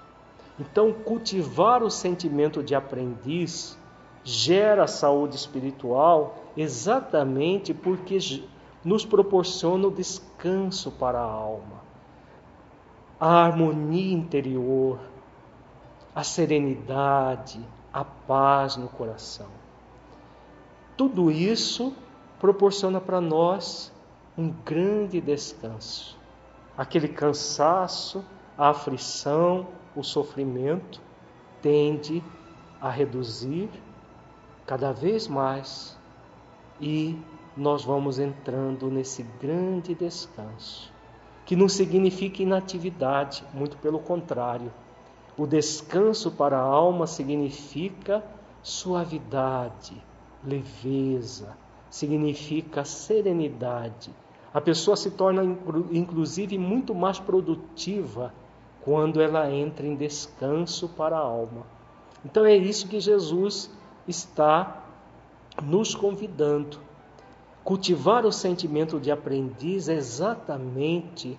Então, 0.58 0.92
cultivar 0.92 1.82
o 1.82 1.90
sentimento 1.90 2.62
de 2.62 2.74
aprendiz 2.74 3.78
gera 4.24 4.86
saúde 4.86 5.36
espiritual 5.36 6.36
exatamente 6.56 7.72
porque 7.72 8.18
nos 8.86 9.04
proporciona 9.04 9.88
o 9.88 9.90
descanso 9.90 10.92
para 10.92 11.18
a 11.18 11.24
alma, 11.24 11.82
a 13.18 13.42
harmonia 13.44 14.14
interior, 14.14 15.00
a 16.14 16.22
serenidade, 16.22 17.60
a 17.92 18.04
paz 18.04 18.76
no 18.76 18.86
coração. 18.86 19.48
Tudo 20.96 21.32
isso 21.32 21.92
proporciona 22.38 23.00
para 23.00 23.20
nós 23.20 23.92
um 24.38 24.50
grande 24.64 25.20
descanso. 25.20 26.16
Aquele 26.78 27.08
cansaço, 27.08 28.24
a 28.56 28.68
aflição, 28.68 29.66
o 29.96 30.04
sofrimento 30.04 31.00
tende 31.60 32.22
a 32.80 32.88
reduzir 32.88 33.68
cada 34.64 34.92
vez 34.92 35.26
mais 35.26 35.98
e 36.80 37.18
nós 37.56 37.84
vamos 37.84 38.18
entrando 38.18 38.90
nesse 38.90 39.22
grande 39.40 39.94
descanso, 39.94 40.92
que 41.46 41.56
não 41.56 41.68
significa 41.68 42.42
inatividade, 42.42 43.42
muito 43.54 43.78
pelo 43.78 43.98
contrário. 43.98 44.70
O 45.38 45.46
descanso 45.46 46.30
para 46.32 46.58
a 46.58 46.62
alma 46.62 47.06
significa 47.06 48.22
suavidade, 48.62 49.96
leveza, 50.44 51.56
significa 51.88 52.84
serenidade. 52.84 54.14
A 54.52 54.60
pessoa 54.60 54.96
se 54.96 55.10
torna 55.10 55.42
inclusive 55.90 56.58
muito 56.58 56.94
mais 56.94 57.18
produtiva 57.18 58.34
quando 58.82 59.20
ela 59.20 59.50
entra 59.50 59.86
em 59.86 59.96
descanso 59.96 60.88
para 60.90 61.16
a 61.16 61.20
alma. 61.20 61.66
Então 62.24 62.44
é 62.44 62.56
isso 62.56 62.88
que 62.88 63.00
Jesus 63.00 63.70
está 64.06 64.84
nos 65.62 65.94
convidando 65.94 66.85
Cultivar 67.66 68.24
o 68.24 68.30
sentimento 68.30 69.00
de 69.00 69.10
aprendiz 69.10 69.88
é 69.88 69.94
exatamente 69.94 71.36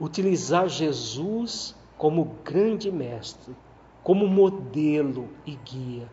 utilizar 0.00 0.70
Jesus 0.70 1.76
como 1.98 2.34
grande 2.42 2.90
mestre, 2.90 3.54
como 4.02 4.26
modelo 4.26 5.28
e 5.44 5.54
guia. 5.54 6.10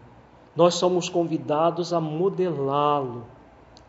Nós 0.53 0.73
somos 0.73 1.07
convidados 1.07 1.93
a 1.93 2.01
modelá-lo. 2.01 3.23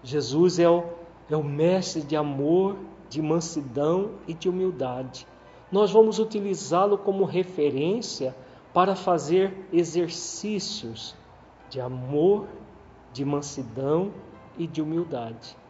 Jesus 0.00 0.60
é 0.60 0.70
o, 0.70 0.84
é 1.28 1.36
o 1.36 1.42
mestre 1.42 2.02
de 2.02 2.14
amor, 2.14 2.76
de 3.10 3.20
mansidão 3.20 4.12
e 4.28 4.32
de 4.32 4.48
humildade. 4.48 5.26
Nós 5.72 5.90
vamos 5.90 6.20
utilizá-lo 6.20 6.96
como 6.96 7.24
referência 7.24 8.32
para 8.72 8.94
fazer 8.94 9.66
exercícios 9.72 11.16
de 11.68 11.80
amor, 11.80 12.46
de 13.12 13.24
mansidão 13.24 14.12
e 14.56 14.68
de 14.68 14.80
humildade 14.80 15.63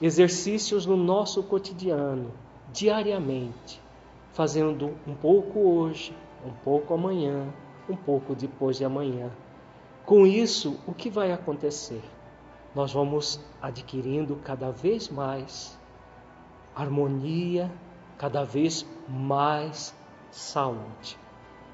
exercícios 0.00 0.86
no 0.86 0.96
nosso 0.96 1.42
cotidiano, 1.42 2.32
diariamente, 2.72 3.80
fazendo 4.32 4.94
um 5.06 5.14
pouco 5.14 5.60
hoje, 5.60 6.14
um 6.44 6.52
pouco 6.52 6.94
amanhã, 6.94 7.46
um 7.88 7.96
pouco 7.96 8.34
depois 8.34 8.76
de 8.76 8.84
amanhã. 8.84 9.30
Com 10.04 10.26
isso, 10.26 10.78
o 10.86 10.92
que 10.92 11.08
vai 11.08 11.32
acontecer? 11.32 12.02
Nós 12.74 12.92
vamos 12.92 13.40
adquirindo 13.62 14.36
cada 14.36 14.70
vez 14.70 15.08
mais 15.08 15.78
harmonia, 16.74 17.70
cada 18.18 18.44
vez 18.44 18.84
mais 19.08 19.94
saúde. 20.30 21.16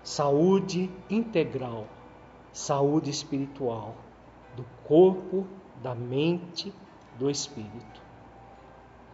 Saúde 0.02 0.90
integral, 1.08 1.86
saúde 2.52 3.10
espiritual, 3.10 3.94
do 4.56 4.64
corpo, 4.84 5.46
da 5.82 5.94
mente, 5.94 6.72
do 7.20 7.30
espírito. 7.30 8.00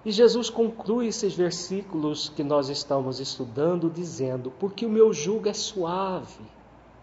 E 0.04 0.12
Jesus 0.12 0.48
conclui 0.48 1.08
esses 1.08 1.34
versículos 1.34 2.28
que 2.28 2.44
nós 2.44 2.68
estamos 2.68 3.18
estudando 3.18 3.90
dizendo: 3.90 4.52
Porque 4.52 4.86
o 4.86 4.88
meu 4.88 5.12
jugo 5.12 5.48
é 5.48 5.52
suave 5.52 6.44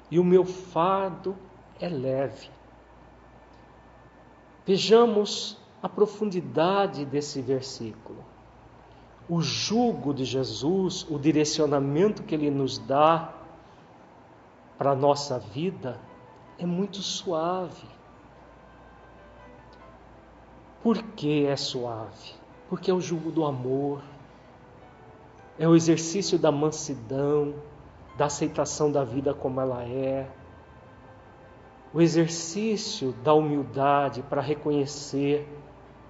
e 0.09 0.17
o 0.17 0.23
meu 0.23 0.45
fardo 0.45 1.35
é 1.81 1.89
leve. 1.89 2.49
Vejamos 4.65 5.57
a 5.81 5.89
profundidade 5.89 7.03
desse 7.03 7.41
versículo. 7.41 8.23
O 9.27 9.41
jugo 9.41 10.13
de 10.13 10.23
Jesus, 10.23 11.05
o 11.09 11.19
direcionamento 11.19 12.23
que 12.23 12.33
ele 12.33 12.49
nos 12.49 12.77
dá 12.77 13.33
para 14.77 14.91
a 14.91 14.95
nossa 14.95 15.37
vida, 15.37 15.99
é 16.57 16.65
muito 16.65 17.01
suave. 17.01 17.87
Por 20.83 21.01
que 21.01 21.45
é 21.45 21.55
suave? 21.55 22.43
porque 22.73 22.89
é 22.89 22.93
o 22.93 22.99
jugo 22.99 23.29
do 23.29 23.45
amor, 23.45 24.01
é 25.59 25.67
o 25.67 25.75
exercício 25.75 26.39
da 26.39 26.51
mansidão, 26.51 27.53
da 28.17 28.25
aceitação 28.25 28.91
da 28.91 29.03
vida 29.03 29.31
como 29.31 29.61
ela 29.61 29.83
é, 29.83 30.27
o 31.93 32.01
exercício 32.01 33.11
da 33.23 33.31
humildade 33.31 34.23
para 34.23 34.41
reconhecer 34.41 35.47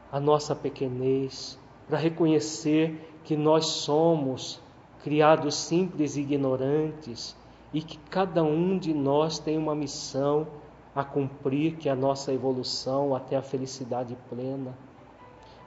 a 0.10 0.22
nossa 0.22 0.56
pequenez, 0.56 1.60
para 1.86 1.98
reconhecer 1.98 3.14
que 3.26 3.36
nós 3.36 3.66
somos 3.66 4.62
criados 5.04 5.56
simples 5.56 6.16
e 6.16 6.22
ignorantes 6.22 7.36
e 7.74 7.82
que 7.82 7.98
cada 8.10 8.42
um 8.42 8.78
de 8.78 8.94
nós 8.94 9.38
tem 9.38 9.58
uma 9.58 9.76
missão 9.76 10.48
a 10.96 11.04
cumprir, 11.04 11.78
que 11.78 11.90
é 11.90 11.92
a 11.92 11.96
nossa 11.96 12.32
evolução 12.32 13.16
até 13.16 13.36
a 13.36 13.42
felicidade 13.42 14.18
plena. 14.30 14.78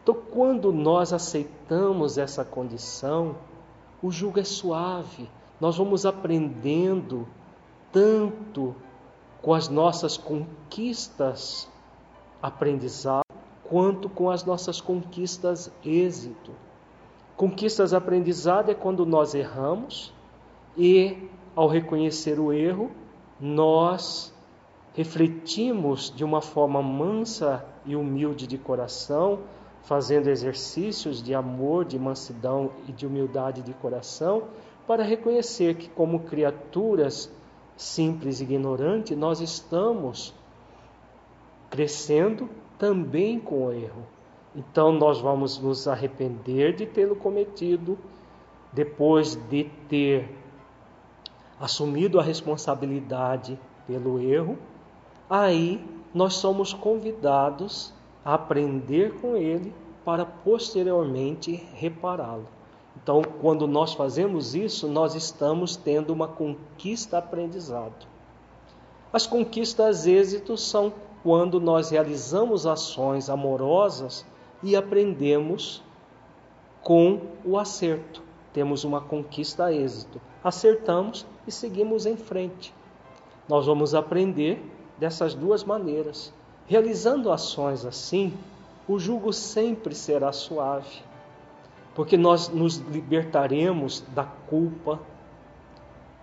Então, 0.02 0.14
quando 0.14 0.72
nós 0.72 1.12
aceitamos 1.12 2.16
essa 2.16 2.44
condição, 2.44 3.36
o 4.00 4.10
jugo 4.10 4.38
é 4.38 4.44
suave, 4.44 5.28
nós 5.60 5.76
vamos 5.76 6.06
aprendendo 6.06 7.26
tanto 7.90 8.74
com 9.42 9.52
as 9.52 9.68
nossas 9.68 10.16
conquistas 10.16 11.68
aprendizado, 12.40 13.24
quanto 13.64 14.08
com 14.08 14.30
as 14.30 14.44
nossas 14.44 14.80
conquistas 14.80 15.72
êxito. 15.84 16.52
Conquistas 17.36 17.92
aprendizado 17.92 18.70
é 18.70 18.74
quando 18.74 19.04
nós 19.04 19.34
erramos 19.34 20.12
e, 20.76 21.28
ao 21.54 21.66
reconhecer 21.66 22.38
o 22.38 22.52
erro, 22.52 22.90
nós 23.40 24.32
refletimos 24.96 26.10
de 26.14 26.24
uma 26.24 26.40
forma 26.40 26.82
mansa 26.82 27.62
e 27.84 27.94
humilde 27.94 28.46
de 28.46 28.56
coração 28.56 29.40
fazendo 29.82 30.28
exercícios 30.28 31.22
de 31.22 31.32
amor, 31.32 31.84
de 31.84 31.96
mansidão 31.96 32.72
e 32.88 32.92
de 32.92 33.06
humildade 33.06 33.62
de 33.62 33.72
coração, 33.74 34.44
para 34.84 35.04
reconhecer 35.04 35.76
que, 35.76 35.88
como 35.88 36.20
criaturas 36.20 37.30
simples 37.76 38.40
e 38.40 38.44
ignorantes, 38.44 39.16
nós 39.16 39.40
estamos 39.40 40.34
crescendo 41.70 42.48
também 42.76 43.38
com 43.38 43.66
o 43.66 43.72
erro. 43.72 44.02
Então, 44.56 44.90
nós 44.90 45.20
vamos 45.20 45.58
nos 45.60 45.86
arrepender 45.86 46.74
de 46.74 46.86
tê-lo 46.86 47.14
cometido, 47.14 47.96
depois 48.72 49.36
de 49.48 49.64
ter 49.88 50.28
assumido 51.60 52.18
a 52.18 52.22
responsabilidade 52.22 53.56
pelo 53.86 54.18
erro, 54.18 54.58
aí 55.28 55.84
nós 56.14 56.34
somos 56.34 56.72
convidados 56.72 57.92
a 58.24 58.34
aprender 58.34 59.14
com 59.20 59.36
ele 59.36 59.74
para 60.04 60.24
posteriormente 60.24 61.52
repará-lo. 61.74 62.46
Então, 63.02 63.22
quando 63.40 63.66
nós 63.66 63.92
fazemos 63.92 64.54
isso, 64.54 64.88
nós 64.88 65.14
estamos 65.14 65.76
tendo 65.76 66.12
uma 66.12 66.26
conquista 66.26 67.18
aprendizado. 67.18 68.06
As 69.12 69.26
conquistas 69.26 70.06
êxitos 70.06 70.62
são 70.68 70.92
quando 71.22 71.60
nós 71.60 71.90
realizamos 71.90 72.66
ações 72.66 73.28
amorosas 73.28 74.24
e 74.62 74.74
aprendemos 74.76 75.82
com 76.82 77.20
o 77.44 77.58
acerto. 77.58 78.22
Temos 78.52 78.84
uma 78.84 79.00
conquista 79.00 79.72
êxito. 79.72 80.20
Acertamos 80.42 81.26
e 81.46 81.52
seguimos 81.52 82.06
em 82.06 82.16
frente. 82.16 82.72
Nós 83.48 83.66
vamos 83.66 83.94
aprender 83.94 84.62
dessas 84.98 85.34
duas 85.34 85.64
maneiras. 85.64 86.32
Realizando 86.66 87.30
ações 87.30 87.84
assim, 87.84 88.32
o 88.88 88.98
jugo 88.98 89.32
sempre 89.32 89.94
será 89.94 90.32
suave, 90.32 91.02
porque 91.94 92.16
nós 92.16 92.48
nos 92.48 92.76
libertaremos 92.76 94.04
da 94.14 94.24
culpa 94.24 95.00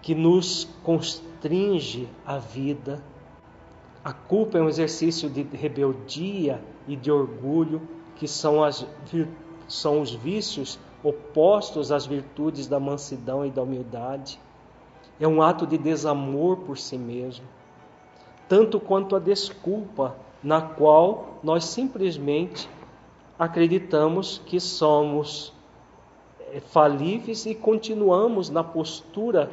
que 0.02 0.14
nos 0.14 0.68
constringe 0.84 2.10
a 2.26 2.38
vida. 2.38 3.02
A 4.04 4.12
culpa 4.12 4.58
é 4.58 4.62
um 4.62 4.68
exercício 4.68 5.30
de 5.30 5.44
rebeldia 5.44 6.62
e 6.88 6.96
de 6.96 7.10
orgulho, 7.10 7.82
que 8.18 8.28
são, 8.28 8.64
as, 8.64 8.86
são 9.68 10.02
os 10.02 10.14
vícios 10.14 10.78
opostos 11.02 11.92
às 11.92 12.06
virtudes 12.06 12.68
da 12.68 12.80
mansidão 12.80 13.46
e 13.46 13.50
da 13.50 13.62
humildade. 13.62 14.40
É 15.20 15.28
um 15.28 15.42
ato 15.42 15.66
de 15.66 15.78
desamor 15.78 16.58
por 16.58 16.78
si 16.78 16.98
mesmo 16.98 17.46
tanto 18.48 18.80
quanto 18.80 19.16
a 19.16 19.20
desculpa, 19.20 20.16
na 20.44 20.62
qual 20.62 21.40
nós 21.42 21.66
simplesmente 21.66 22.70
acreditamos 23.40 24.42
que 24.46 24.60
somos 24.60 25.54
eh, 26.40 26.60
falíveis 26.60 27.46
e 27.46 27.56
continuamos 27.56 28.50
na 28.50 28.64
postura 28.64 29.50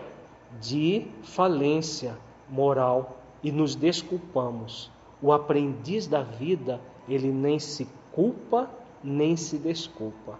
de 0.61 1.07
falência 1.23 2.19
moral 2.49 3.19
e 3.43 3.53
nos 3.53 3.75
desculpamos. 3.75 4.91
O 5.23 5.33
aprendiz 5.33 6.07
da 6.07 6.23
vida, 6.23 6.81
ele 7.09 7.31
nem 7.31 7.59
se 7.59 7.89
culpa, 8.13 8.69
nem 9.03 9.37
se 9.37 9.59
desculpa. 9.59 10.39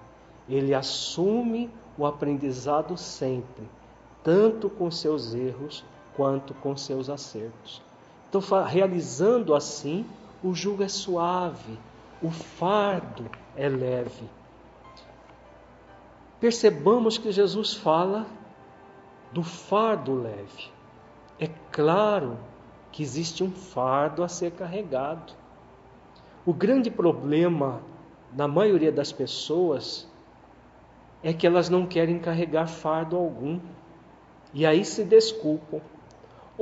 Ele 0.49 0.75
assume 0.75 1.71
o 1.97 2.05
aprendizado 2.05 2.97
sempre, 2.97 3.69
tanto 4.23 4.69
com 4.69 4.91
seus 4.91 5.35
erros 5.35 5.85
quanto 6.17 6.55
com 6.55 6.77
seus 6.77 7.09
acertos. 7.09 7.83
Então, 8.31 8.41
realizando 8.63 9.57
assim, 9.57 10.07
o 10.41 10.55
jugo 10.55 10.85
é 10.85 10.89
suave, 10.89 11.77
o 12.23 12.31
fardo 12.31 13.29
é 13.57 13.69
leve. 13.69 14.31
Percebamos 16.39 17.19
que 17.19 17.33
Jesus 17.33 17.75
fala 17.75 18.25
do 19.33 19.43
fardo 19.43 20.15
leve. 20.15 20.71
É 21.41 21.49
claro 21.73 22.39
que 22.93 23.03
existe 23.03 23.43
um 23.43 23.51
fardo 23.51 24.23
a 24.23 24.29
ser 24.29 24.53
carregado. 24.53 25.33
O 26.47 26.55
grande 26.55 26.89
problema 26.89 27.83
na 28.33 28.47
maioria 28.47 28.93
das 28.93 29.11
pessoas 29.11 30.09
é 31.21 31.33
que 31.33 31.49
elas 31.49 31.69
não 31.69 31.85
querem 31.85 32.21
carregar 32.21 32.69
fardo 32.69 33.17
algum. 33.17 33.59
E 34.55 34.65
aí 34.65 34.85
se 34.85 35.03
desculpam 35.03 35.81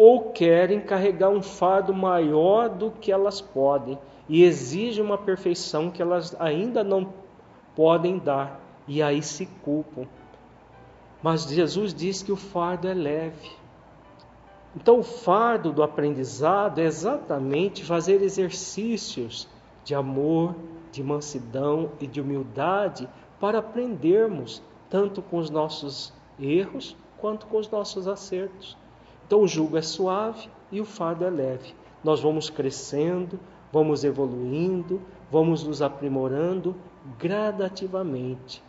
ou 0.00 0.30
querem 0.30 0.80
carregar 0.80 1.28
um 1.28 1.42
fardo 1.42 1.92
maior 1.92 2.68
do 2.68 2.92
que 2.92 3.10
elas 3.10 3.40
podem 3.40 3.98
e 4.28 4.44
exigem 4.44 5.04
uma 5.04 5.18
perfeição 5.18 5.90
que 5.90 6.00
elas 6.00 6.36
ainda 6.38 6.84
não 6.84 7.12
podem 7.74 8.16
dar 8.16 8.60
e 8.86 9.02
aí 9.02 9.20
se 9.20 9.44
culpam. 9.64 10.06
Mas 11.20 11.48
Jesus 11.48 11.92
diz 11.92 12.22
que 12.22 12.30
o 12.30 12.36
fardo 12.36 12.86
é 12.86 12.94
leve. 12.94 13.50
Então, 14.76 15.00
o 15.00 15.02
fardo 15.02 15.72
do 15.72 15.82
aprendizado 15.82 16.78
é 16.78 16.84
exatamente 16.84 17.84
fazer 17.84 18.22
exercícios 18.22 19.48
de 19.82 19.96
amor, 19.96 20.54
de 20.92 21.02
mansidão 21.02 21.90
e 21.98 22.06
de 22.06 22.20
humildade 22.20 23.08
para 23.40 23.58
aprendermos 23.58 24.62
tanto 24.88 25.20
com 25.22 25.38
os 25.38 25.50
nossos 25.50 26.12
erros 26.38 26.96
quanto 27.16 27.48
com 27.48 27.58
os 27.58 27.68
nossos 27.68 28.06
acertos. 28.06 28.76
Então 29.28 29.42
o 29.42 29.46
jugo 29.46 29.76
é 29.76 29.82
suave 29.82 30.48
e 30.72 30.80
o 30.80 30.86
fardo 30.86 31.22
é 31.22 31.28
leve. 31.28 31.74
Nós 32.02 32.20
vamos 32.20 32.48
crescendo, 32.48 33.38
vamos 33.70 34.02
evoluindo, 34.02 35.02
vamos 35.30 35.62
nos 35.62 35.82
aprimorando 35.82 36.74
gradativamente 37.18 38.62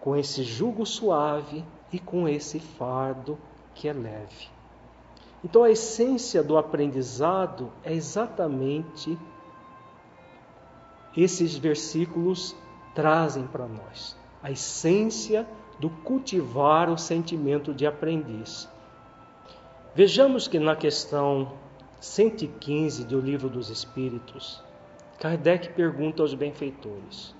com 0.00 0.16
esse 0.16 0.44
jugo 0.44 0.86
suave 0.86 1.64
e 1.92 1.98
com 1.98 2.28
esse 2.28 2.60
fardo 2.60 3.36
que 3.74 3.88
é 3.88 3.92
leve. 3.92 4.48
Então 5.44 5.64
a 5.64 5.70
essência 5.70 6.40
do 6.40 6.56
aprendizado 6.56 7.72
é 7.82 7.92
exatamente 7.92 9.18
esses 11.16 11.56
versículos 11.56 12.54
trazem 12.94 13.44
para 13.48 13.66
nós. 13.66 14.16
A 14.40 14.52
essência 14.52 15.48
do 15.80 15.90
cultivar 15.90 16.88
o 16.88 16.96
sentimento 16.96 17.74
de 17.74 17.86
aprendiz. 17.86 18.68
Vejamos 19.94 20.48
que 20.48 20.58
na 20.58 20.74
questão 20.74 21.52
115 22.00 23.04
do 23.04 23.20
Livro 23.20 23.50
dos 23.50 23.68
Espíritos, 23.68 24.64
Kardec 25.20 25.74
pergunta 25.74 26.22
aos 26.22 26.32
benfeitores: 26.32 27.34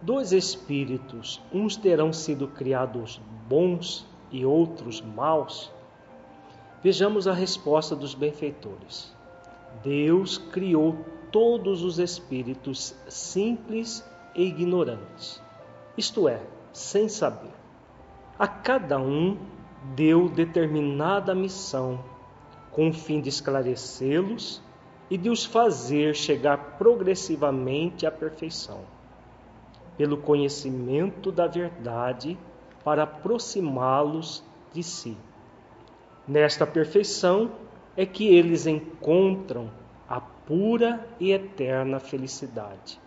Dois 0.00 0.30
espíritos, 0.30 1.42
uns 1.52 1.74
terão 1.74 2.12
sido 2.12 2.46
criados 2.46 3.20
bons 3.48 4.06
e 4.30 4.46
outros 4.46 5.00
maus? 5.00 5.72
Vejamos 6.84 7.26
a 7.26 7.32
resposta 7.32 7.96
dos 7.96 8.14
benfeitores. 8.14 9.12
Deus 9.82 10.38
criou 10.38 11.04
todos 11.32 11.82
os 11.82 11.98
espíritos 11.98 12.94
simples 13.08 14.08
e 14.36 14.44
ignorantes, 14.44 15.42
isto 15.96 16.28
é, 16.28 16.40
sem 16.72 17.08
saber. 17.08 17.50
A 18.38 18.46
cada 18.46 19.00
um 19.00 19.36
deu 19.82 20.28
determinada 20.28 21.34
missão 21.34 22.02
com 22.70 22.88
o 22.88 22.92
fim 22.92 23.20
de 23.20 23.28
esclarecê-los 23.28 24.62
e 25.10 25.16
de 25.16 25.30
os 25.30 25.44
fazer 25.44 26.14
chegar 26.14 26.76
progressivamente 26.78 28.06
à 28.06 28.10
perfeição, 28.10 28.80
pelo 29.96 30.18
conhecimento 30.18 31.32
da 31.32 31.46
verdade, 31.46 32.38
para 32.84 33.04
aproximá-los 33.04 34.44
de 34.72 34.82
si. 34.82 35.16
Nesta 36.26 36.66
perfeição 36.66 37.50
é 37.96 38.04
que 38.04 38.28
eles 38.28 38.66
encontram 38.66 39.70
a 40.08 40.20
pura 40.20 41.06
e 41.18 41.32
eterna 41.32 41.98
felicidade. 41.98 43.00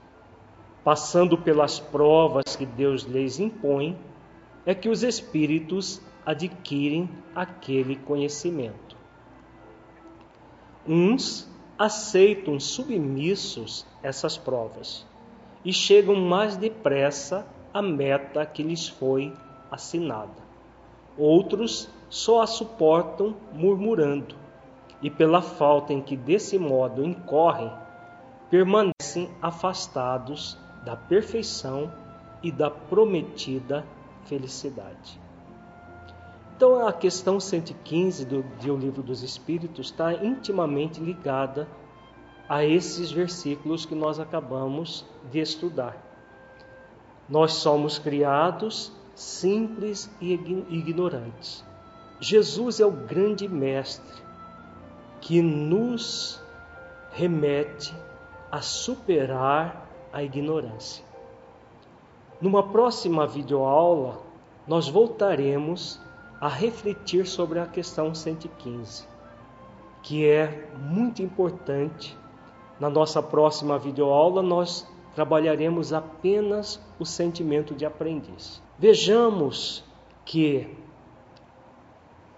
Passando 0.84 1.38
pelas 1.38 1.79
provas 1.79 2.55
que 2.55 2.65
Deus 2.65 3.03
lhes 3.03 3.39
impõe, 3.39 3.97
é 4.65 4.73
que 4.73 4.89
os 4.89 5.03
espíritos 5.03 6.01
adquirem 6.25 7.10
aquele 7.36 7.95
conhecimento. 7.95 8.95
Uns 10.88 11.49
aceitam 11.77 12.60
submissos 12.60 13.86
essas 14.03 14.38
provas 14.38 15.05
e 15.63 15.71
chegam 15.71 16.15
mais 16.15 16.57
depressa 16.57 17.47
à 17.73 17.81
meta 17.81 18.45
que 18.45 18.63
lhes 18.63 18.88
foi 18.88 19.34
assinada. 19.69 20.41
Outros 21.17 21.89
só 22.10 22.41
a 22.41 22.47
suportam 22.47 23.36
murmurando 23.53 24.36
e, 25.01 25.10
pela 25.10 25.41
falta 25.41 25.93
em 25.93 26.01
que 26.01 26.17
desse 26.17 26.57
modo 26.57 27.03
incorrem, 27.03 27.71
permanecem 28.49 29.29
afastados 29.41 30.57
da 30.84 30.95
perfeição 30.95 31.91
e 32.43 32.51
da 32.51 32.69
prometida 32.69 33.86
felicidade. 34.25 35.20
Então 36.62 36.88
a 36.88 36.93
questão 36.93 37.39
115 37.39 38.24
do, 38.24 38.43
do 38.43 38.78
Livro 38.78 39.02
dos 39.02 39.24
Espíritos 39.24 39.88
está 39.88 40.13
intimamente 40.13 41.00
ligada 41.00 41.67
a 42.47 42.63
esses 42.63 43.12
versículos 43.12 43.84
que 43.84 43.95
nós 43.95 44.19
acabamos 44.19 45.04
de 45.32 45.39
estudar. 45.39 45.97
Nós 47.28 47.54
somos 47.54 47.97
criados 47.97 48.91
simples 49.15 50.08
e 50.21 50.34
ignorantes. 50.69 51.65
Jesus 52.19 52.80
é 52.80 52.86
o 52.86 52.91
grande 52.91 53.47
mestre 53.47 54.21
que 55.19 55.41
nos 55.41 56.39
remete 57.12 57.91
a 58.52 58.62
superar 58.62 59.89
a 60.13 60.21
ignorância. 60.21 61.04
Numa 62.39 62.62
próxima 62.69 63.26
videoaula, 63.26 64.21
nós 64.67 64.88
voltaremos 64.88 66.00
a 66.41 66.47
refletir 66.47 67.27
sobre 67.27 67.60
a 67.60 67.67
questão 67.67 68.15
115, 68.15 69.08
que 70.01 70.27
é 70.27 70.67
muito 70.75 71.21
importante. 71.21 72.17
Na 72.80 72.89
nossa 72.89 73.21
próxima 73.21 73.77
videoaula, 73.77 74.41
nós 74.41 74.88
trabalharemos 75.13 75.93
apenas 75.93 76.84
o 76.97 77.06
sentimento 77.06 77.75
de 77.75 77.86
aprendiz. 77.86 78.60
Vejamos 78.80 79.84
que 80.25 80.75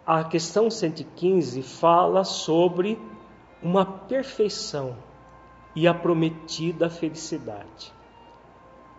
a 0.06 0.26
questão 0.26 0.70
115 0.70 1.64
fala 1.64 2.26
sobre 2.26 3.00
uma 3.62 3.86
perfeição 3.86 4.98
e 5.74 5.88
a 5.88 5.94
prometida 5.94 6.90
felicidade. 6.90 7.94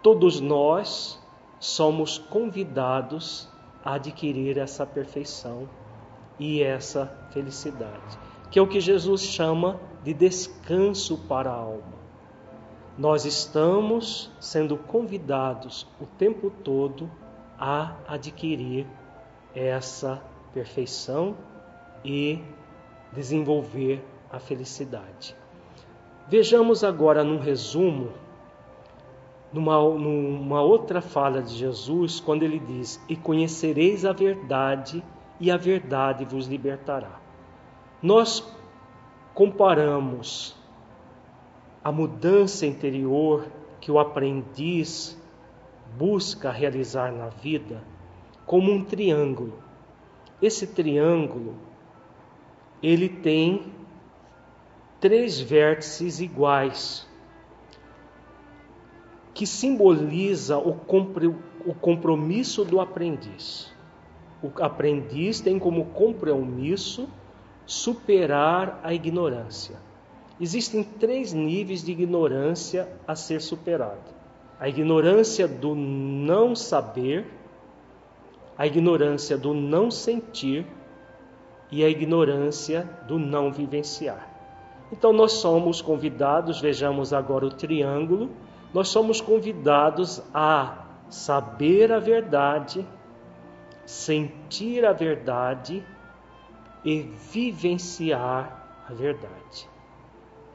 Todos 0.03 0.41
nós 0.41 1.23
somos 1.61 2.17
convidados 2.17 3.53
adquirir 3.85 4.59
essa 4.59 4.87
perfeição 4.87 5.69
e 6.39 6.63
essa 6.63 7.07
felicidade, 7.33 8.19
que 8.51 8.59
é 8.59 8.63
o 8.63 8.67
que 8.67 8.81
Jesus 8.81 9.23
chama 9.23 9.79
de 10.03 10.15
descanso 10.15 11.19
para 11.29 11.51
a 11.51 11.55
alma. 11.55 12.05
Nós 12.97 13.25
estamos 13.25 14.31
sendo 14.41 14.77
convidados 14.77 15.87
o 16.01 16.07
tempo 16.07 16.51
todo 16.51 17.11
a 17.59 17.97
adquirir 18.07 18.87
essa 19.55 20.23
perfeição 20.53 21.37
e 22.05 22.41
desenvolver 23.13 24.05
a 24.31 24.39
felicidade. 24.39 25.37
Vejamos 26.29 26.83
agora 26.83 27.23
num 27.23 27.39
resumo 27.39 28.13
numa, 29.55 29.79
numa 29.79 30.61
outra 30.61 31.01
fala 31.01 31.41
de 31.41 31.55
Jesus, 31.55 32.19
quando 32.19 32.43
ele 32.43 32.59
diz: 32.59 33.01
E 33.09 33.15
conhecereis 33.15 34.05
a 34.05 34.13
verdade, 34.13 35.03
e 35.39 35.51
a 35.51 35.57
verdade 35.57 36.25
vos 36.25 36.47
libertará. 36.49 37.21
Nós 38.03 38.45
comparamos 39.33 40.57
a 41.83 41.93
mudança 41.93 42.67
interior 42.67 43.47
que 43.81 43.91
o 43.91 43.99
aprendiz 43.99 45.21
busca 45.97 46.51
realizar 46.51 47.13
na 47.13 47.29
vida 47.29 47.83
como 48.45 48.73
um 48.73 48.85
triângulo. 48.85 49.63
Esse 50.43 50.67
triângulo 50.67 51.55
ele 52.83 53.09
tem 53.09 53.73
três 55.01 55.41
vértices 55.41 56.21
iguais, 56.21 57.09
que 59.35 59.47
simboliza 59.47 60.57
o 60.57 60.75
compromisso 61.75 62.65
do 62.65 62.81
aprendiz. 62.81 63.75
O 64.41 64.51
aprendiz 64.63 65.41
tem 65.41 65.59
como 65.59 65.87
compromisso 65.87 67.09
superar 67.67 68.81
a 68.85 68.95
ignorância. 68.95 69.77
Existem 70.41 70.85
três 70.85 71.33
níveis 71.33 71.83
de 71.83 71.91
ignorância 71.91 72.89
a 73.07 73.17
ser 73.17 73.41
superado: 73.41 74.13
a 74.61 74.69
ignorância 74.69 75.49
do 75.49 75.75
não 75.75 76.55
saber, 76.55 77.27
a 78.57 78.67
ignorância 78.67 79.37
do 79.37 79.53
não 79.53 79.91
sentir 79.91 80.67
e 81.73 81.83
a 81.83 81.89
ignorância 81.89 82.89
do 83.09 83.19
não 83.19 83.51
vivenciar. 83.51 84.33
Então, 84.93 85.13
nós 85.13 85.33
somos 85.33 85.81
convidados, 85.81 86.61
vejamos 86.61 87.13
agora 87.13 87.47
o 87.47 87.51
triângulo 87.51 88.31
nós 88.75 88.89
somos 88.89 89.21
convidados 89.21 90.21
a 90.35 90.85
saber 91.09 91.93
a 91.93 92.01
verdade, 92.01 92.85
sentir 93.87 94.85
a 94.85 94.93
verdade 94.93 95.81
e 96.85 97.03
vivenciar 97.03 98.83
a 98.89 98.93
verdade. 98.93 99.69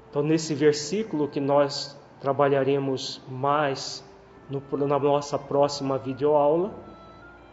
Então, 0.10 0.22
nesse 0.22 0.54
versículo 0.54 1.30
que 1.30 1.40
nós 1.40 1.98
trabalharemos 2.20 3.22
mais 3.26 4.04
no, 4.50 4.62
na 4.86 5.00
nossa 5.00 5.40
próxima 5.40 5.98
videoaula, 5.98 6.74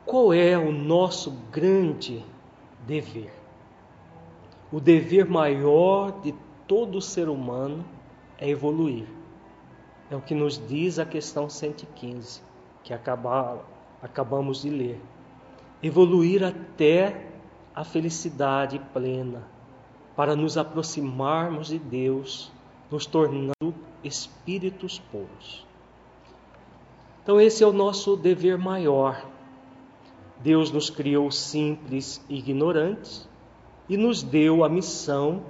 Qual 0.06 0.32
é 0.32 0.56
o 0.56 0.72
nosso 0.72 1.32
grande 1.52 2.24
dever? 2.86 3.34
O 4.72 4.80
dever 4.80 5.26
maior 5.26 6.22
de 6.22 6.32
todo 6.68 7.02
ser 7.02 7.28
humano 7.28 7.84
é 8.38 8.48
evoluir. 8.48 9.08
É 10.12 10.16
o 10.16 10.22
que 10.22 10.36
nos 10.36 10.64
diz 10.68 11.00
a 11.00 11.08
questão 11.08 11.50
115, 11.50 12.44
que 12.84 12.94
acabamos 12.94 14.62
de 14.62 14.70
ler. 14.70 15.02
Evoluir 15.82 16.44
até 16.44 17.26
a 17.74 17.84
felicidade 17.84 18.78
plena, 18.94 19.42
para 20.16 20.36
nos 20.36 20.56
aproximarmos 20.56 21.70
de 21.70 21.80
Deus, 21.80 22.52
nos 22.92 23.08
tornando 23.08 23.74
espíritos 24.04 25.00
puros. 25.00 25.66
Então, 27.24 27.42
esse 27.42 27.64
é 27.64 27.68
o 27.68 27.74
nosso 27.74 28.16
dever 28.16 28.56
maior 28.56 29.34
Deus 30.46 30.72
nos 30.72 30.90
criou 30.90 31.30
simples 31.32 32.24
e 32.30 32.38
ignorantes 32.38 33.28
e 33.90 33.98
nos 33.98 34.24
deu 34.24 34.64
a 34.64 34.70
missão 34.70 35.44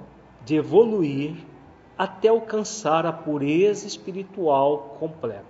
de 0.44 0.56
evoluir 0.56 1.36
até 1.96 2.28
alcançar 2.28 3.06
a 3.06 3.12
pureza 3.12 3.86
espiritual 3.86 4.96
completa. 4.98 5.44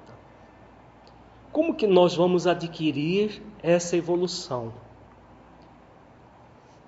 Como 1.52 1.74
que 1.74 1.86
nós 1.86 2.14
vamos 2.14 2.46
adquirir 2.46 3.42
essa 3.62 3.96
evolução? 3.96 4.72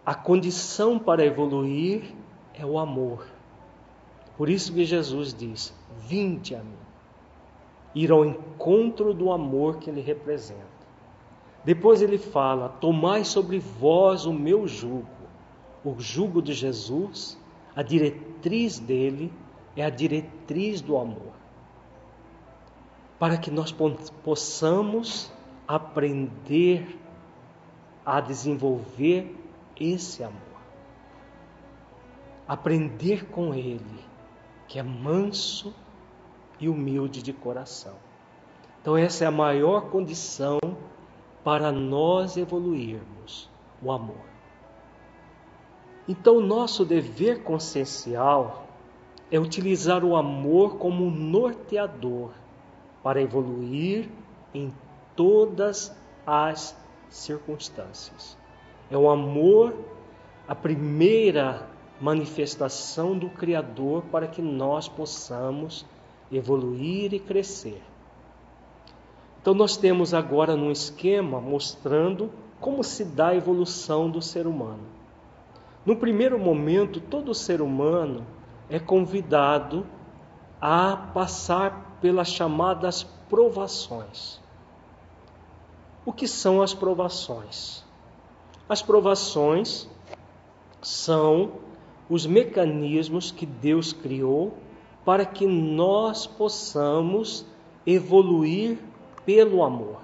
a 0.09 0.15
condição 0.15 0.99
para 0.99 1.23
evoluir 1.23 2.15
é 2.55 2.65
o 2.65 2.79
amor. 2.79 3.27
Por 4.39 4.49
isso 4.49 4.73
que 4.73 4.83
Jesus 4.83 5.35
diz: 5.35 5.75
Vinde 5.99 6.55
a 6.55 6.61
mim. 6.61 6.79
Ir 7.95 8.11
ao 8.11 8.25
encontro 8.25 9.13
do 9.13 9.31
amor 9.31 9.77
que 9.77 9.91
ele 9.91 10.01
representa. 10.01 10.65
Depois 11.65 12.03
ele 12.03 12.19
fala: 12.19 12.69
Tomai 12.69 13.25
sobre 13.25 13.59
vós 13.59 14.27
o 14.27 14.33
meu 14.33 14.67
jugo. 14.67 15.07
O 15.85 15.99
jugo 15.99 16.43
de 16.43 16.53
Jesus, 16.53 17.39
a 17.75 17.83
diretriz 17.83 18.79
dele 18.79 19.33
é 19.77 19.85
a 19.85 19.91
diretriz 19.91 20.81
do 20.81 20.97
amor. 20.97 21.33
Para 23.19 23.37
que 23.37 23.51
nós 23.51 23.75
possamos 24.23 25.33
aprender 25.67 26.99
a 28.05 28.21
desenvolver 28.21 29.37
esse 29.79 30.23
amor. 30.23 30.39
Aprender 32.47 33.27
com 33.27 33.55
Ele, 33.55 34.05
que 34.67 34.79
é 34.79 34.83
manso 34.83 35.75
e 36.59 36.69
humilde 36.69 37.23
de 37.23 37.33
coração. 37.33 37.95
Então, 38.81 38.97
essa 38.97 39.25
é 39.25 39.27
a 39.27 39.31
maior 39.31 39.91
condição 39.91 40.59
para 41.49 41.73
nós 41.73 42.37
evoluirmos 42.37 43.49
o 43.83 43.91
amor. 43.91 44.27
Então, 46.07 46.41
nosso 46.41 46.85
dever 46.85 47.43
consciencial 47.43 48.67
é 49.33 49.41
utilizar 49.41 50.05
o 50.05 50.15
amor 50.15 50.77
como 50.77 51.11
norteador 51.11 52.33
para 53.03 53.23
evoluir 53.23 54.11
em 54.53 54.75
todas 55.17 55.91
as 56.27 56.77
circunstâncias. 57.09 58.37
É 58.91 58.99
o 58.99 59.09
amor 59.09 59.75
a 60.47 60.55
primeira 60.55 61.67
manifestação 61.99 63.17
do 63.17 63.31
Criador 63.31 64.03
para 64.13 64.27
que 64.27 64.43
nós 64.43 64.87
possamos 64.87 65.87
evoluir 66.31 67.15
e 67.15 67.19
crescer. 67.19 67.81
Então, 69.41 69.55
nós 69.55 69.77
temos 69.77 70.13
agora 70.13 70.55
um 70.55 70.71
esquema 70.71 71.41
mostrando 71.41 72.31
como 72.61 72.83
se 72.83 73.05
dá 73.05 73.29
a 73.29 73.37
evolução 73.37 74.11
do 74.11 74.21
ser 74.21 74.47
humano. 74.47 74.83
No 75.87 75.97
primeiro 75.97 76.39
momento, 76.39 77.01
todo 77.01 77.35
ser 77.35 77.61
humano 77.63 78.27
é 78.69 78.79
convidado 78.79 79.87
a 80.61 80.97
passar 81.15 81.99
pelas 82.01 82.29
chamadas 82.29 83.05
provações. 83.29 84.41
O 86.05 86.13
que 86.13 86.27
são 86.27 86.61
as 86.61 86.75
provações? 86.75 87.85
As 88.69 88.83
provações 88.83 89.89
são 90.83 91.53
os 92.09 92.27
mecanismos 92.27 93.31
que 93.31 93.47
Deus 93.47 93.93
criou 93.93 94.55
para 95.05 95.25
que 95.25 95.47
nós 95.47 96.27
possamos 96.27 97.47
evoluir 97.87 98.79
pelo 99.29 99.63
amor. 99.63 99.99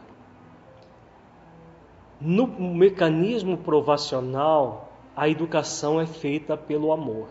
No 2.20 2.46
mecanismo 2.46 3.56
provacional, 3.56 4.92
a 5.16 5.26
educação 5.30 5.98
é 5.98 6.04
feita 6.04 6.58
pelo 6.58 6.92
amor. 6.92 7.28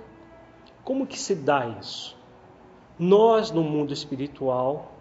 Como 0.83 1.05
que 1.05 1.19
se 1.19 1.35
dá 1.35 1.67
isso? 1.79 2.17
Nós, 2.97 3.51
no 3.51 3.61
mundo 3.61 3.93
espiritual, 3.93 4.91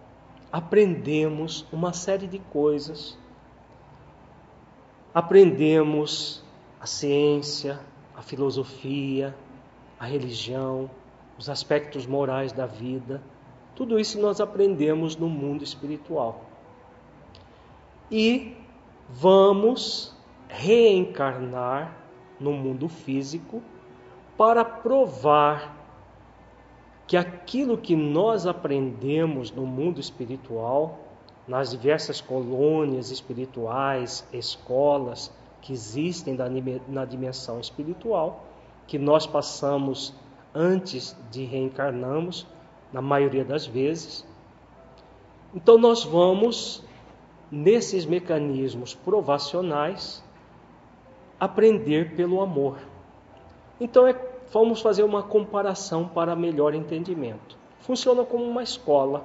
aprendemos 0.52 1.66
uma 1.72 1.94
série 1.94 2.26
de 2.26 2.38
coisas 2.38 3.16
aprendemos 5.14 6.42
a 6.78 6.86
ciência, 6.86 7.80
a 8.14 8.20
filosofia, 8.20 9.34
a 9.98 10.04
religião, 10.04 10.90
os 11.38 11.48
aspectos 11.48 12.06
morais 12.06 12.52
da 12.52 12.66
vida. 12.66 13.22
Tudo 13.74 13.98
isso 13.98 14.20
nós 14.20 14.42
aprendemos 14.42 15.16
no 15.16 15.28
mundo 15.28 15.64
espiritual. 15.64 16.51
E 18.12 18.54
vamos 19.08 20.14
reencarnar 20.46 21.96
no 22.38 22.52
mundo 22.52 22.88
físico 22.88 23.62
para 24.36 24.64
provar 24.64 25.74
que 27.06 27.16
aquilo 27.16 27.78
que 27.78 27.96
nós 27.96 28.46
aprendemos 28.46 29.50
no 29.50 29.66
mundo 29.66 29.98
espiritual 29.98 30.98
nas 31.46 31.70
diversas 31.70 32.20
colônias 32.20 33.10
espirituais, 33.10 34.26
escolas 34.32 35.32
que 35.60 35.72
existem 35.72 36.36
na 36.88 37.04
dimensão 37.04 37.60
espiritual, 37.60 38.44
que 38.86 38.98
nós 38.98 39.26
passamos 39.26 40.14
antes 40.54 41.16
de 41.30 41.44
reencarnarmos, 41.44 42.46
na 42.92 43.00
maioria 43.00 43.44
das 43.44 43.66
vezes. 43.66 44.26
Então, 45.54 45.78
nós 45.78 46.04
vamos, 46.04 46.84
nesses 47.52 48.04
mecanismos 48.04 48.94
provacionais, 48.94 50.24
aprender 51.38 52.16
pelo 52.16 52.40
amor. 52.40 52.78
Então, 53.80 54.06
é, 54.06 54.18
vamos 54.50 54.80
fazer 54.80 55.04
uma 55.04 55.22
comparação 55.22 56.08
para 56.08 56.34
melhor 56.34 56.74
entendimento. 56.74 57.56
Funciona 57.80 58.24
como 58.24 58.44
uma 58.44 58.62
escola 58.62 59.24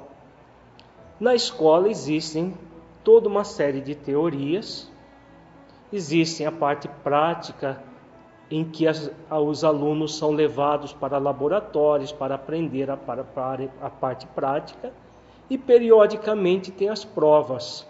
na 1.19 1.33
escola 1.33 1.89
existem 1.89 2.53
toda 3.03 3.27
uma 3.27 3.43
série 3.43 3.81
de 3.81 3.95
teorias, 3.95 4.87
existem 5.91 6.45
a 6.45 6.51
parte 6.51 6.87
prática 7.03 7.81
em 8.51 8.63
que 8.63 8.87
as, 8.87 9.09
os 9.31 9.63
alunos 9.63 10.15
são 10.15 10.29
levados 10.29 10.93
para 10.93 11.17
laboratórios 11.17 12.11
para 12.11 12.35
aprender 12.35 12.91
a, 12.91 12.95
para, 12.95 13.23
para 13.23 13.67
a 13.81 13.89
parte 13.89 14.27
prática 14.27 14.93
e 15.49 15.57
periodicamente 15.57 16.71
tem 16.71 16.87
as 16.87 17.03
provas. 17.03 17.87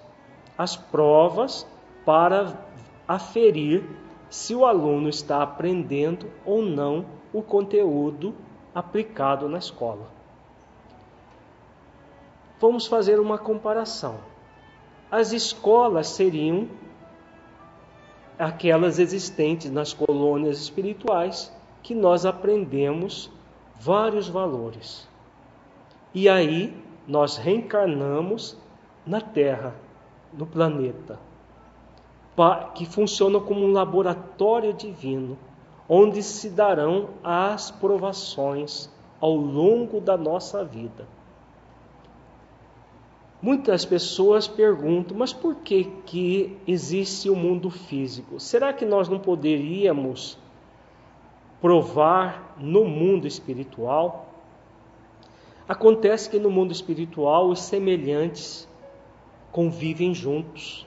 As 0.57 0.75
provas 0.75 1.67
para 2.05 2.57
aferir 3.07 3.83
se 4.29 4.55
o 4.55 4.65
aluno 4.65 5.07
está 5.09 5.41
aprendendo 5.41 6.29
ou 6.45 6.61
não 6.61 7.05
o 7.31 7.41
conteúdo 7.41 8.33
aplicado 8.73 9.47
na 9.47 9.57
escola. 9.57 10.07
Vamos 12.59 12.87
fazer 12.87 13.19
uma 13.19 13.37
comparação. 13.37 14.15
As 15.11 15.31
escolas 15.31 16.07
seriam 16.07 16.67
aquelas 18.37 18.99
existentes 18.99 19.71
nas 19.71 19.93
colônias 19.93 20.59
espirituais 20.59 21.53
que 21.81 21.95
nós 21.95 22.25
aprendemos 22.25 23.31
vários 23.79 24.27
valores. 24.27 25.07
E 26.13 26.27
aí 26.27 26.75
nós 27.07 27.37
reencarnamos 27.37 28.57
na 29.05 29.21
Terra, 29.21 29.73
no 30.33 30.45
planeta, 30.45 31.19
que 32.75 32.85
funciona 32.85 33.39
como 33.39 33.65
um 33.65 33.71
laboratório 33.71 34.73
divino, 34.73 35.37
onde 35.89 36.21
se 36.21 36.49
darão 36.49 37.09
as 37.23 37.71
provações 37.71 38.89
ao 39.19 39.35
longo 39.35 39.99
da 39.99 40.17
nossa 40.17 40.63
vida. 40.63 41.07
Muitas 43.41 43.85
pessoas 43.85 44.47
perguntam, 44.47 45.15
mas 45.15 45.31
por 45.31 45.55
que, 45.55 45.83
que 46.05 46.57
existe 46.67 47.29
o 47.29 47.35
mundo 47.35 47.69
físico? 47.69 48.39
Será 48.39 48.73
que 48.73 48.83
nós 48.83 49.07
não 49.07 49.19
poderíamos 49.19 50.37
provar 51.61 52.55
no 52.59 52.83
mundo 52.83 53.27
espiritual? 53.27 54.27
Acontece 55.69 56.29
que 56.29 56.39
no 56.39 56.49
mundo 56.49 56.71
espiritual 56.71 57.49
os 57.49 57.61
semelhantes 57.61 58.67
convivem 59.57 60.13
juntos. 60.13 60.85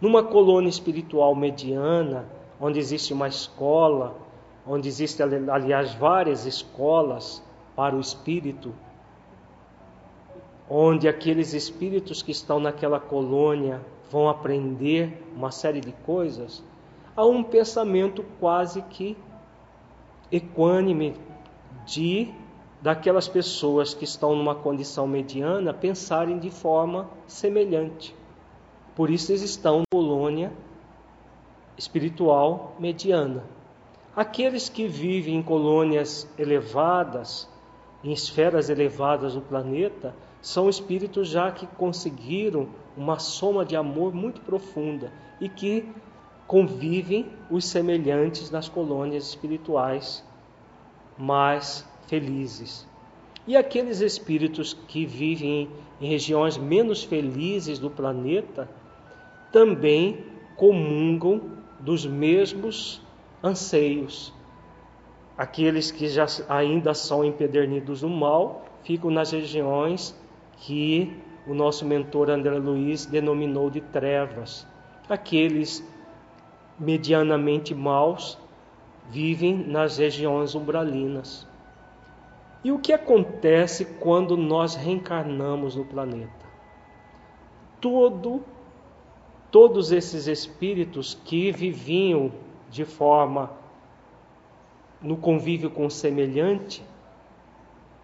Numa 0.00 0.22
colônia 0.22 0.68
espiritual 0.68 1.34
mediana, 1.34 2.24
onde 2.60 2.78
existe 2.78 3.12
uma 3.12 3.26
escola, 3.26 4.16
onde 4.64 4.86
existem, 4.86 5.26
aliás, 5.50 5.92
várias 5.94 6.46
escolas 6.46 7.42
para 7.74 7.96
o 7.96 8.00
espírito, 8.00 8.72
onde 10.70 11.08
aqueles 11.08 11.52
espíritos 11.52 12.22
que 12.22 12.30
estão 12.30 12.60
naquela 12.60 13.00
colônia 13.00 13.84
vão 14.08 14.28
aprender 14.28 15.20
uma 15.34 15.50
série 15.50 15.80
de 15.80 15.90
coisas, 15.90 16.62
há 17.16 17.26
um 17.26 17.42
pensamento 17.42 18.24
quase 18.38 18.82
que 18.82 19.16
equânime 20.30 21.16
de 21.84 22.32
daquelas 22.86 23.26
pessoas 23.26 23.94
que 23.94 24.04
estão 24.04 24.36
numa 24.36 24.54
condição 24.54 25.08
mediana 25.08 25.74
pensarem 25.74 26.38
de 26.38 26.52
forma 26.52 27.10
semelhante. 27.26 28.14
Por 28.94 29.10
isso 29.10 29.32
eles 29.32 29.42
estão 29.42 29.80
na 29.80 29.84
colônia 29.92 30.52
espiritual 31.76 32.76
mediana. 32.78 33.42
Aqueles 34.14 34.68
que 34.68 34.86
vivem 34.86 35.34
em 35.34 35.42
colônias 35.42 36.32
elevadas, 36.38 37.50
em 38.04 38.12
esferas 38.12 38.70
elevadas 38.70 39.34
do 39.34 39.40
planeta, 39.40 40.14
são 40.40 40.68
espíritos 40.68 41.26
já 41.26 41.50
que 41.50 41.66
conseguiram 41.66 42.68
uma 42.96 43.18
soma 43.18 43.64
de 43.64 43.74
amor 43.74 44.14
muito 44.14 44.40
profunda 44.42 45.12
e 45.40 45.48
que 45.48 45.92
convivem 46.46 47.32
os 47.50 47.64
semelhantes 47.64 48.48
nas 48.48 48.68
colônias 48.68 49.24
espirituais 49.24 50.24
mais 51.18 51.84
felizes. 52.06 52.86
E 53.46 53.56
aqueles 53.56 54.00
espíritos 54.00 54.74
que 54.88 55.06
vivem 55.06 55.68
em 56.00 56.08
regiões 56.08 56.56
menos 56.56 57.04
felizes 57.04 57.78
do 57.78 57.88
planeta 57.88 58.68
também 59.52 60.24
comungam 60.56 61.40
dos 61.78 62.04
mesmos 62.04 63.00
anseios. 63.42 64.32
Aqueles 65.38 65.90
que 65.90 66.08
já 66.08 66.26
ainda 66.48 66.94
são 66.94 67.24
empedernidos 67.24 68.02
no 68.02 68.08
mal 68.08 68.64
ficam 68.82 69.10
nas 69.10 69.32
regiões 69.32 70.18
que 70.58 71.14
o 71.46 71.54
nosso 71.54 71.84
mentor 71.84 72.30
André 72.30 72.58
Luiz 72.58 73.06
denominou 73.06 73.70
de 73.70 73.80
trevas. 73.80 74.66
Aqueles 75.08 75.86
medianamente 76.78 77.74
maus 77.74 78.38
vivem 79.08 79.54
nas 79.56 79.98
regiões 79.98 80.54
umbralinas. 80.54 81.46
E 82.66 82.72
o 82.72 82.80
que 82.80 82.92
acontece 82.92 83.84
quando 83.84 84.36
nós 84.36 84.74
reencarnamos 84.74 85.76
no 85.76 85.84
planeta? 85.84 86.44
Todo, 87.80 88.42
todos 89.52 89.92
esses 89.92 90.26
espíritos 90.26 91.16
que 91.24 91.52
viviam 91.52 92.32
de 92.68 92.84
forma 92.84 93.52
no 95.00 95.16
convívio 95.16 95.70
com 95.70 95.86
o 95.86 95.90
semelhante 95.92 96.82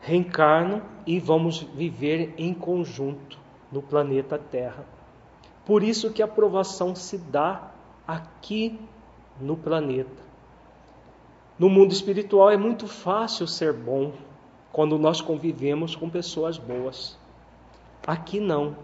reencarnam 0.01 0.81
e 1.05 1.19
vamos 1.19 1.59
viver 1.59 2.33
em 2.39 2.55
conjunto 2.55 3.41
no 3.73 3.83
planeta 3.83 4.39
Terra. 4.39 4.87
Por 5.67 5.83
isso 5.83 6.13
que 6.13 6.23
a 6.23 6.29
provação 6.29 6.95
se 6.95 7.19
dá 7.19 7.73
aqui 8.07 8.79
no 9.41 9.57
planeta. 9.57 10.23
No 11.59 11.69
mundo 11.69 11.91
espiritual 11.91 12.49
é 12.49 12.57
muito 12.57 12.87
fácil 12.87 13.49
ser 13.49 13.73
bom 13.73 14.13
quando 14.73 14.99
nós 14.99 15.21
convivemos 15.21 15.95
com 15.95 16.09
pessoas 16.09 16.59
boas. 16.59 17.19
Aqui 18.07 18.41
não. 18.41 18.77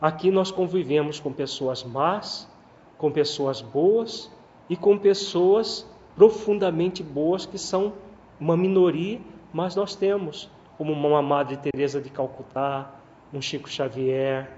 Aqui 0.00 0.30
nós 0.30 0.50
convivemos 0.50 1.18
com 1.18 1.32
pessoas 1.32 1.82
más, 1.82 2.48
com 2.96 3.10
pessoas 3.10 3.60
boas 3.60 4.30
e 4.68 4.76
com 4.76 4.96
pessoas 4.98 5.86
profundamente 6.14 7.02
boas 7.02 7.44
que 7.44 7.58
são 7.58 7.92
uma 8.38 8.56
minoria, 8.56 9.20
mas 9.52 9.74
nós 9.74 9.94
temos 9.94 10.50
como 10.76 10.92
uma 10.92 11.22
Madre 11.22 11.56
Teresa 11.56 12.00
de 12.00 12.10
Calcutá, 12.10 12.90
um 13.32 13.40
Chico 13.40 13.68
Xavier, 13.68 14.50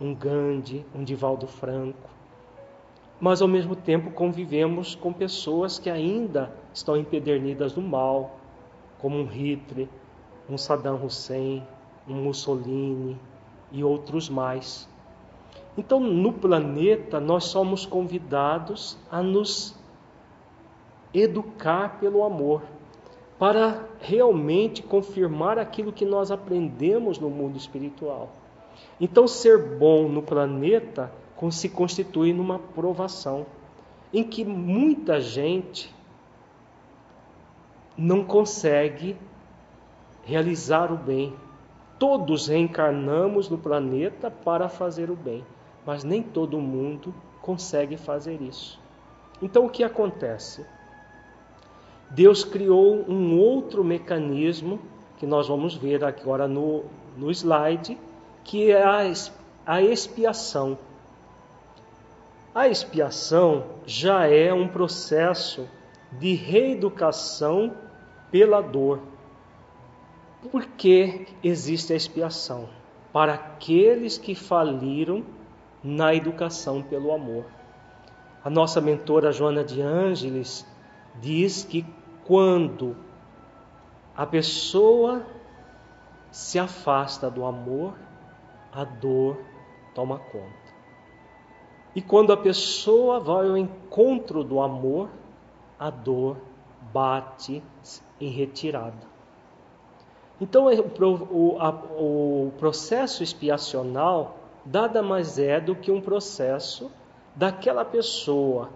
um 0.00 0.14
Gandhi, 0.14 0.84
um 0.94 1.02
Divaldo 1.02 1.46
Franco 1.46 2.10
mas 3.20 3.42
ao 3.42 3.48
mesmo 3.48 3.76
tempo 3.76 4.10
convivemos 4.10 4.94
com 4.94 5.12
pessoas 5.12 5.78
que 5.78 5.90
ainda 5.90 6.50
estão 6.72 6.96
empedernidas 6.96 7.76
no 7.76 7.82
mal, 7.82 8.40
como 8.98 9.18
um 9.18 9.26
Hitler, 9.26 9.88
um 10.50 10.58
Saddam 10.58 11.02
Hussein, 11.04 11.66
um 12.08 12.14
Mussolini 12.14 13.16
e 13.70 13.84
outros 13.84 14.28
mais. 14.28 14.88
Então, 15.78 16.00
no 16.00 16.32
planeta, 16.32 17.20
nós 17.20 17.44
somos 17.44 17.86
convidados 17.86 18.98
a 19.10 19.22
nos 19.22 19.78
educar 21.14 21.98
pelo 22.00 22.24
amor, 22.24 22.62
para 23.38 23.88
realmente 24.00 24.82
confirmar 24.82 25.58
aquilo 25.58 25.92
que 25.92 26.04
nós 26.04 26.30
aprendemos 26.30 27.18
no 27.18 27.30
mundo 27.30 27.56
espiritual. 27.56 28.28
Então, 29.00 29.26
ser 29.26 29.78
bom 29.78 30.08
no 30.08 30.22
planeta 30.22 31.10
se 31.50 31.70
constitui 31.70 32.34
numa 32.34 32.58
provação 32.58 33.46
em 34.12 34.22
que 34.22 34.44
muita 34.44 35.20
gente 35.20 35.94
não 37.96 38.24
consegue 38.24 39.16
realizar 40.22 40.92
o 40.92 40.96
bem. 40.96 41.34
Todos 41.98 42.48
reencarnamos 42.48 43.48
no 43.48 43.58
planeta 43.58 44.30
para 44.30 44.68
fazer 44.68 45.10
o 45.10 45.16
bem, 45.16 45.44
mas 45.84 46.02
nem 46.02 46.22
todo 46.22 46.58
mundo 46.58 47.14
consegue 47.42 47.96
fazer 47.96 48.40
isso. 48.40 48.80
Então 49.42 49.66
o 49.66 49.70
que 49.70 49.84
acontece? 49.84 50.64
Deus 52.10 52.44
criou 52.44 53.04
um 53.08 53.38
outro 53.38 53.84
mecanismo 53.84 54.80
que 55.18 55.26
nós 55.26 55.48
vamos 55.48 55.74
ver 55.74 56.02
agora 56.02 56.48
no, 56.48 56.84
no 57.16 57.30
slide, 57.30 57.96
que 58.42 58.70
é 58.70 58.82
a, 58.82 59.02
a 59.66 59.82
expiação. 59.82 60.78
A 62.54 62.66
expiação 62.66 63.64
já 63.86 64.26
é 64.26 64.52
um 64.52 64.66
processo 64.66 65.68
de 66.12 66.34
reeducação 66.34 67.72
pela 68.30 68.60
dor. 68.60 69.00
Por 70.48 70.64
que 70.66 71.26
existe 71.44 71.92
a 71.92 71.96
expiação? 71.96 72.68
Para 73.12 73.34
aqueles 73.34 74.16
que 74.16 74.34
faliram 74.34 75.24
na 75.82 76.14
educação 76.14 76.82
pelo 76.82 77.12
amor. 77.12 77.44
A 78.42 78.48
nossa 78.48 78.80
mentora 78.80 79.32
Joana 79.32 79.62
de 79.62 79.82
Ângeles 79.82 80.66
diz 81.20 81.62
que 81.62 81.84
quando 82.24 82.96
a 84.16 84.24
pessoa 84.24 85.26
se 86.30 86.58
afasta 86.58 87.30
do 87.30 87.44
amor, 87.44 87.94
a 88.72 88.84
dor 88.84 89.36
toma 89.94 90.18
conta. 90.18 90.70
E 91.94 92.00
quando 92.00 92.32
a 92.32 92.36
pessoa 92.36 93.18
vai 93.20 93.46
ao 93.46 93.58
encontro 93.58 94.44
do 94.44 94.60
amor, 94.60 95.10
a 95.78 95.90
dor 95.90 96.38
bate 96.92 97.62
em 98.20 98.30
retirada. 98.30 99.09
Então, 100.40 100.70
é 100.70 100.74
o, 100.78 101.56
a, 101.60 101.70
o 101.70 102.52
processo 102.58 103.22
expiacional 103.22 104.38
nada 104.64 105.02
mais 105.02 105.38
é 105.38 105.60
do 105.60 105.74
que 105.74 105.90
um 105.90 106.00
processo 106.00 106.90
daquela 107.34 107.84
pessoa 107.84 108.70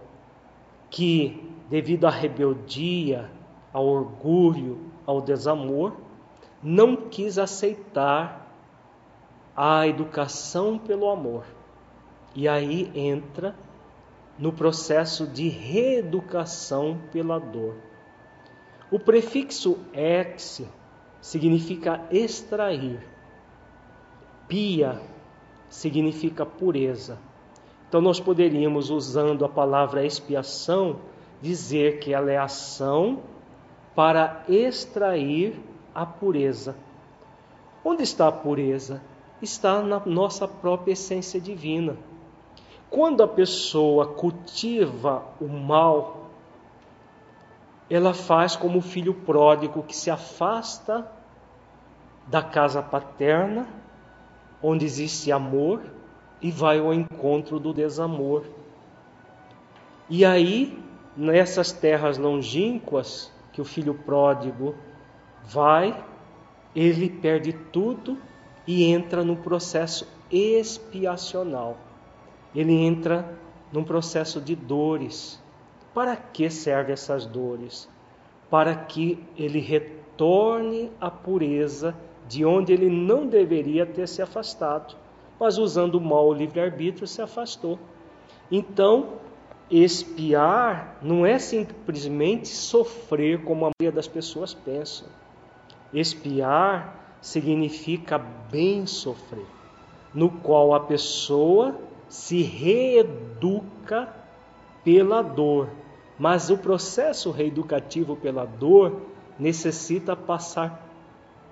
que, 0.90 1.50
devido 1.68 2.06
à 2.06 2.10
rebeldia, 2.10 3.30
ao 3.72 3.86
orgulho, 3.86 4.78
ao 5.06 5.20
desamor, 5.20 5.94
não 6.62 6.96
quis 6.96 7.38
aceitar 7.38 8.52
a 9.56 9.86
educação 9.86 10.78
pelo 10.78 11.08
amor 11.10 11.44
e 12.34 12.48
aí 12.48 12.90
entra 12.94 13.54
no 14.38 14.52
processo 14.52 15.26
de 15.26 15.48
reeducação 15.48 16.98
pela 17.12 17.38
dor. 17.38 17.76
O 18.90 18.98
prefixo 18.98 19.78
ex 19.92 20.62
significa 21.24 22.02
extrair. 22.10 23.00
Pia 24.46 25.00
significa 25.70 26.44
pureza. 26.44 27.18
Então 27.88 28.02
nós 28.02 28.20
poderíamos, 28.20 28.90
usando 28.90 29.42
a 29.42 29.48
palavra 29.48 30.04
expiação, 30.04 30.98
dizer 31.40 31.98
que 31.98 32.12
ela 32.12 32.30
é 32.30 32.36
ação 32.36 33.20
para 33.94 34.44
extrair 34.46 35.58
a 35.94 36.04
pureza. 36.04 36.76
Onde 37.82 38.02
está 38.02 38.28
a 38.28 38.32
pureza? 38.32 39.00
Está 39.40 39.80
na 39.80 40.02
nossa 40.04 40.46
própria 40.46 40.92
essência 40.92 41.40
divina. 41.40 41.96
Quando 42.90 43.22
a 43.22 43.28
pessoa 43.28 44.08
cultiva 44.08 45.24
o 45.40 45.48
mal, 45.48 46.28
ela 47.88 48.12
faz 48.12 48.54
como 48.56 48.80
o 48.80 48.82
filho 48.82 49.14
pródigo 49.14 49.82
que 49.82 49.96
se 49.96 50.10
afasta 50.10 51.13
da 52.26 52.42
casa 52.42 52.82
paterna, 52.82 53.66
onde 54.62 54.84
existe 54.84 55.30
amor, 55.30 55.82
e 56.40 56.50
vai 56.50 56.78
ao 56.78 56.92
encontro 56.92 57.58
do 57.58 57.72
desamor. 57.72 58.44
E 60.08 60.24
aí, 60.24 60.78
nessas 61.16 61.72
terras 61.72 62.18
longínquas 62.18 63.32
que 63.52 63.60
o 63.60 63.64
filho 63.64 63.94
pródigo 63.94 64.74
vai, 65.44 66.04
ele 66.74 67.08
perde 67.08 67.52
tudo 67.52 68.18
e 68.66 68.84
entra 68.84 69.22
no 69.24 69.36
processo 69.36 70.06
expiacional 70.30 71.76
ele 72.54 72.72
entra 72.72 73.36
num 73.72 73.82
processo 73.82 74.40
de 74.40 74.54
dores. 74.54 75.42
Para 75.92 76.16
que 76.16 76.48
servem 76.48 76.92
essas 76.92 77.26
dores? 77.26 77.88
Para 78.48 78.74
que 78.74 79.22
ele 79.36 79.58
retorne 79.58 80.90
à 81.00 81.10
pureza 81.10 81.94
de 82.28 82.44
onde 82.44 82.72
ele 82.72 82.88
não 82.88 83.26
deveria 83.26 83.84
ter 83.84 84.08
se 84.08 84.22
afastado, 84.22 84.96
mas 85.38 85.58
usando 85.58 86.00
mal 86.00 86.28
o 86.28 86.32
livre-arbítrio 86.32 87.06
se 87.06 87.20
afastou. 87.20 87.78
Então, 88.50 89.14
espiar 89.70 90.98
não 91.02 91.26
é 91.26 91.38
simplesmente 91.38 92.48
sofrer 92.48 93.42
como 93.42 93.66
a 93.66 93.70
maioria 93.70 93.94
das 93.94 94.08
pessoas 94.08 94.54
pensam. 94.54 95.08
Espiar 95.92 97.16
significa 97.20 98.18
bem 98.18 98.86
sofrer, 98.86 99.46
no 100.12 100.30
qual 100.30 100.74
a 100.74 100.80
pessoa 100.80 101.76
se 102.08 102.42
reeduca 102.42 104.08
pela 104.84 105.22
dor, 105.22 105.70
mas 106.18 106.50
o 106.50 106.58
processo 106.58 107.30
reeducativo 107.30 108.14
pela 108.14 108.44
dor 108.44 109.00
necessita 109.38 110.14
passar 110.14 110.83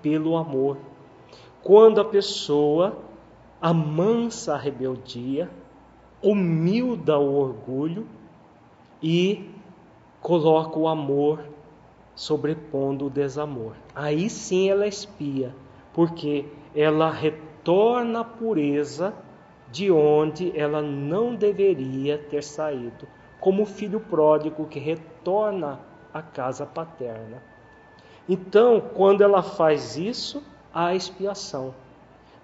pelo 0.03 0.37
amor. 0.37 0.77
Quando 1.63 1.99
a 1.99 2.05
pessoa 2.05 2.97
amansa 3.61 4.53
a 4.53 4.57
rebeldia, 4.57 5.49
humilda 6.21 7.17
o 7.17 7.33
orgulho 7.33 8.05
e 9.01 9.49
coloca 10.21 10.77
o 10.77 10.87
amor 10.87 11.45
sobrepondo 12.13 13.07
o 13.07 13.09
desamor. 13.09 13.73
Aí 13.95 14.29
sim 14.29 14.69
ela 14.69 14.85
espia, 14.85 15.55
porque 15.93 16.45
ela 16.75 17.09
retorna 17.09 18.19
à 18.19 18.23
pureza 18.23 19.13
de 19.71 19.89
onde 19.89 20.51
ela 20.57 20.81
não 20.81 21.33
deveria 21.33 22.17
ter 22.17 22.43
saído, 22.43 23.07
como 23.39 23.63
o 23.63 23.65
filho 23.65 23.99
pródigo 23.99 24.67
que 24.67 24.79
retorna 24.79 25.79
à 26.13 26.21
casa 26.21 26.65
paterna. 26.65 27.52
Então, 28.27 28.81
quando 28.93 29.21
ela 29.21 29.41
faz 29.41 29.97
isso, 29.97 30.41
há 30.73 30.95
expiação. 30.95 31.73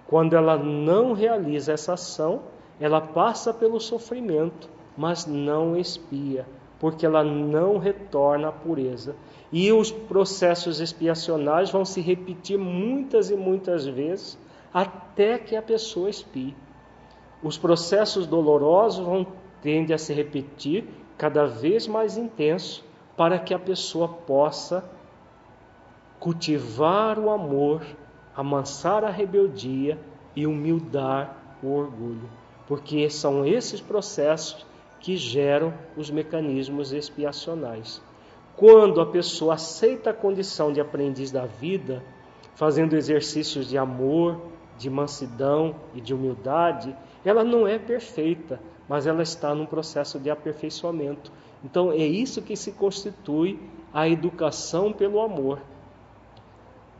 Quando 0.06 0.34
ela 0.34 0.58
não 0.58 1.12
realiza 1.12 1.72
essa 1.72 1.94
ação, 1.94 2.42
ela 2.78 3.00
passa 3.00 3.54
pelo 3.54 3.80
sofrimento, 3.80 4.68
mas 4.96 5.24
não 5.24 5.76
expia, 5.76 6.46
porque 6.78 7.06
ela 7.06 7.24
não 7.24 7.78
retorna 7.78 8.48
à 8.48 8.52
pureza. 8.52 9.14
E 9.52 9.72
os 9.72 9.90
processos 9.90 10.80
expiacionais 10.80 11.70
vão 11.70 11.84
se 11.84 12.00
repetir 12.00 12.58
muitas 12.58 13.30
e 13.30 13.36
muitas 13.36 13.86
vezes 13.86 14.38
até 14.72 15.38
que 15.38 15.56
a 15.56 15.62
pessoa 15.62 16.10
expie. 16.10 16.54
Os 17.42 17.56
processos 17.56 18.26
dolorosos 18.26 19.04
vão 19.04 19.26
tender 19.62 19.94
a 19.94 19.98
se 19.98 20.12
repetir 20.12 20.84
cada 21.16 21.46
vez 21.46 21.86
mais 21.86 22.16
intenso 22.16 22.84
para 23.16 23.38
que 23.38 23.52
a 23.52 23.58
pessoa 23.58 24.08
possa 24.08 24.84
cultivar 26.20 27.18
o 27.18 27.30
amor, 27.30 27.82
amansar 28.36 29.02
a 29.04 29.10
rebeldia 29.10 29.98
e 30.36 30.46
humildar 30.46 31.58
o 31.62 31.68
orgulho, 31.68 32.28
porque 32.68 33.08
são 33.08 33.44
esses 33.44 33.80
processos 33.80 34.66
que 35.00 35.16
geram 35.16 35.72
os 35.96 36.10
mecanismos 36.10 36.92
expiacionais. 36.92 38.02
Quando 38.54 39.00
a 39.00 39.06
pessoa 39.06 39.54
aceita 39.54 40.10
a 40.10 40.14
condição 40.14 40.70
de 40.70 40.80
aprendiz 40.80 41.30
da 41.30 41.46
vida, 41.46 42.04
fazendo 42.54 42.94
exercícios 42.94 43.66
de 43.66 43.78
amor, 43.78 44.38
de 44.76 44.90
mansidão 44.90 45.74
e 45.94 46.00
de 46.00 46.12
humildade, 46.12 46.94
ela 47.24 47.42
não 47.42 47.66
é 47.66 47.78
perfeita, 47.78 48.60
mas 48.86 49.06
ela 49.06 49.22
está 49.22 49.54
num 49.54 49.64
processo 49.64 50.18
de 50.18 50.28
aperfeiçoamento. 50.28 51.32
Então 51.64 51.90
é 51.90 51.96
isso 51.96 52.42
que 52.42 52.54
se 52.56 52.72
constitui 52.72 53.58
a 53.92 54.06
educação 54.06 54.92
pelo 54.92 55.20
amor. 55.20 55.60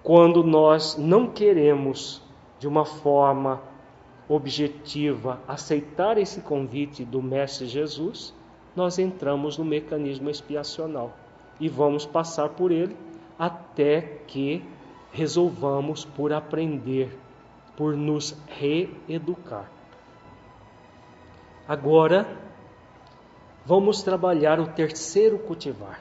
Quando 0.02 0.42
nós 0.42 0.96
não 0.96 1.26
queremos, 1.26 2.22
de 2.58 2.66
uma 2.66 2.84
forma 2.84 3.60
objetiva, 4.28 5.40
aceitar 5.46 6.16
esse 6.16 6.40
convite 6.40 7.04
do 7.04 7.22
Mestre 7.22 7.66
Jesus, 7.66 8.34
nós 8.74 8.98
entramos 8.98 9.58
no 9.58 9.64
mecanismo 9.64 10.30
expiacional 10.30 11.12
e 11.58 11.68
vamos 11.68 12.06
passar 12.06 12.50
por 12.50 12.70
ele 12.70 12.96
até 13.38 14.00
que 14.26 14.64
resolvamos 15.12 16.04
por 16.04 16.32
aprender, 16.32 17.18
por 17.76 17.96
nos 17.96 18.36
reeducar. 18.46 19.70
Agora, 21.66 22.26
vamos 23.66 24.02
trabalhar 24.02 24.60
o 24.60 24.68
terceiro 24.68 25.38
cultivar. 25.38 26.00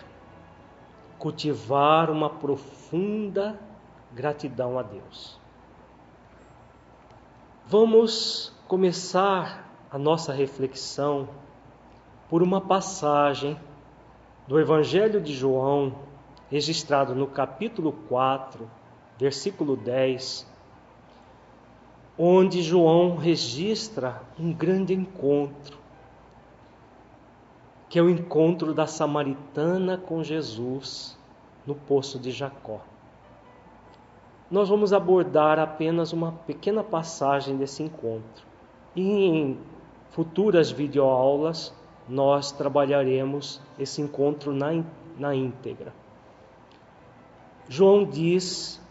Cultivar 1.18 2.10
uma 2.10 2.30
profunda 2.30 3.60
gratidão 4.20 4.78
a 4.78 4.82
Deus. 4.82 5.39
Vamos 7.65 8.51
começar 8.67 9.65
a 9.89 9.97
nossa 9.97 10.34
reflexão 10.34 11.30
por 12.30 12.43
uma 12.43 12.59
passagem 12.59 13.57
do 14.45 14.59
Evangelho 14.59 15.22
de 15.22 15.34
João, 15.34 15.99
registrado 16.51 17.15
no 17.15 17.28
capítulo 17.28 17.93
4, 18.09 18.70
versículo 19.17 19.78
10, 19.78 20.45
onde 22.17 22.61
João 22.61 23.15
registra 23.15 24.22
um 24.38 24.51
grande 24.51 24.93
encontro, 24.93 25.78
que 27.88 27.97
é 27.97 28.01
o 28.01 28.09
encontro 28.09 28.74
da 28.74 28.86
samaritana 28.86 29.97
com 29.97 30.22
Jesus 30.22 31.17
no 31.65 31.74
poço 31.74 32.20
de 32.20 32.32
Jacó. 32.32 32.82
Nós 34.50 34.70
vamos 34.70 34.93
abordar 34.93 35.60
apenas 35.60 36.12
uma 36.12 36.32
pequena 36.32 36.84
passagem 36.84 37.58
desse 37.58 37.84
encontro. 37.84 38.45
E 38.95 39.02
em 39.02 39.60
futuras 40.10 40.72
videoaulas 40.72 41.74
nós 42.08 42.52
trabalharemos 42.52 43.62
esse 43.78 44.02
encontro 44.02 44.52
na, 44.52 44.84
na 45.18 45.36
íntegra. 45.36 45.93
João 47.68 48.04
diz 48.04 48.82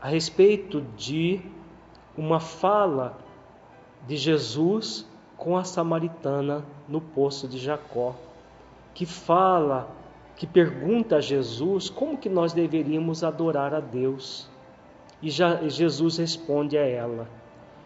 a 0.00 0.08
respeito 0.08 0.80
de 0.96 1.40
uma 2.16 2.38
fala 2.38 3.18
de 4.06 4.16
Jesus 4.16 5.04
com 5.36 5.56
a 5.56 5.64
samaritana 5.64 6.64
no 6.88 7.00
poço 7.00 7.48
de 7.48 7.58
Jacó, 7.58 8.14
que 8.94 9.04
fala, 9.04 9.88
que 10.36 10.46
pergunta 10.46 11.16
a 11.16 11.20
Jesus 11.20 11.88
como 11.88 12.18
que 12.18 12.28
nós 12.28 12.52
deveríamos 12.52 13.24
adorar 13.24 13.74
a 13.74 13.80
Deus. 13.80 14.48
E 15.22 15.30
Jesus 15.30 16.18
responde 16.18 16.76
a 16.76 16.86
ela. 16.86 17.28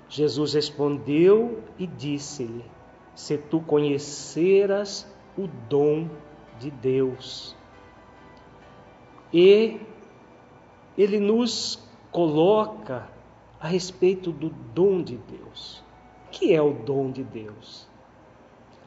Jesus 0.08 0.54
respondeu 0.54 1.62
e 1.78 1.86
disse-lhe: 1.86 2.64
se 3.14 3.38
tu 3.38 3.60
conheceras 3.60 5.06
o 5.38 5.46
dom 5.68 6.08
de 6.58 6.70
Deus. 6.70 7.56
E 9.32 9.80
ele 10.98 11.20
nos 11.20 11.78
coloca 12.10 13.08
a 13.60 13.68
respeito 13.68 14.32
do 14.32 14.50
dom 14.74 15.02
de 15.02 15.16
Deus. 15.16 15.84
O 16.26 16.30
que 16.30 16.52
é 16.52 16.60
o 16.60 16.72
dom 16.72 17.12
de 17.12 17.22
Deus? 17.22 17.88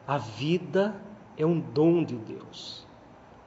A 0.06 0.18
vida 0.18 0.94
é 1.36 1.46
um 1.46 1.58
dom 1.58 2.04
de 2.04 2.16
Deus. 2.16 2.83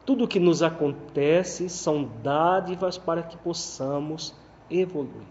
Tudo 0.07 0.23
o 0.23 0.27
que 0.27 0.39
nos 0.39 0.63
acontece 0.63 1.67
são 1.67 2.09
dádivas 2.23 2.97
para 2.97 3.21
que 3.21 3.35
possamos 3.35 4.33
evoluir. 4.71 5.27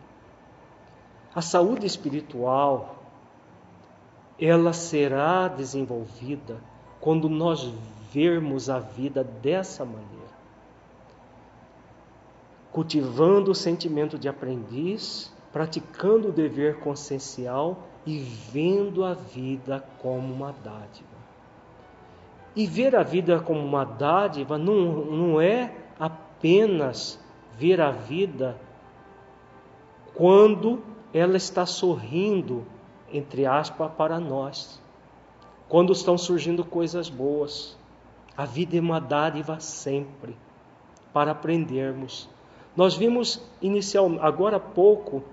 A 1.35 1.41
saúde 1.41 1.87
espiritual 1.87 3.03
ela 4.39 4.75
será 4.75 5.49
desenvolvida 5.49 6.61
quando 7.01 7.27
nós 7.27 7.73
vermos 8.13 8.69
a 8.69 8.79
vida 8.79 9.25
dessa 9.25 9.83
maneira. 9.83 10.37
Cultivando 12.71 13.53
o 13.53 13.55
sentimento 13.55 14.19
de 14.19 14.29
aprendiz, 14.29 15.33
praticando 15.55 16.29
o 16.29 16.33
dever 16.33 16.81
consciencial 16.81 17.79
e 18.05 18.19
vendo 18.19 19.07
a 19.07 19.15
vida 19.15 19.83
como 20.03 20.35
uma 20.35 20.53
dádiva. 20.53 21.16
E 22.57 22.67
ver 22.67 22.97
a 22.97 23.03
vida 23.03 23.39
como 23.39 23.61
uma 23.61 23.85
dádiva 23.85 24.59
não, 24.59 25.05
não 25.05 25.41
é 25.41 25.73
apenas 26.01 27.21
ver 27.57 27.81
a 27.81 27.93
vida 27.93 28.59
quando 30.15 30.83
ela 31.13 31.37
está 31.37 31.65
sorrindo 31.67 32.67
entre 33.13 33.47
aspas, 33.47 33.91
para 33.97 34.19
nós. 34.19 34.81
Quando 35.69 35.93
estão 35.93 36.17
surgindo 36.17 36.65
coisas 36.65 37.09
boas, 37.09 37.77
a 38.37 38.45
vida 38.45 38.77
é 38.77 38.81
uma 38.81 39.01
dádiva 39.01 39.59
sempre 39.61 40.37
para 41.13 41.33
aprendermos. 41.33 42.29
Nós 42.77 42.95
vimos 42.95 43.43
inicial, 43.61 44.11
agora 44.21 44.59
há 44.59 44.61
pouco 44.61 45.25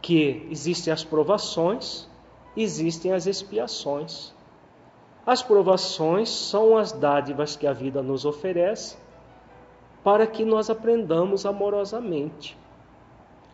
que 0.00 0.46
existem 0.50 0.92
as 0.92 1.02
provações, 1.02 2.08
existem 2.56 3.12
as 3.12 3.26
expiações. 3.26 4.32
As 5.24 5.40
provações 5.42 6.28
são 6.28 6.76
as 6.76 6.90
dádivas 6.90 7.54
que 7.54 7.66
a 7.66 7.72
vida 7.72 8.02
nos 8.02 8.24
oferece 8.24 8.96
para 10.02 10.26
que 10.26 10.44
nós 10.44 10.68
aprendamos 10.68 11.46
amorosamente. 11.46 12.58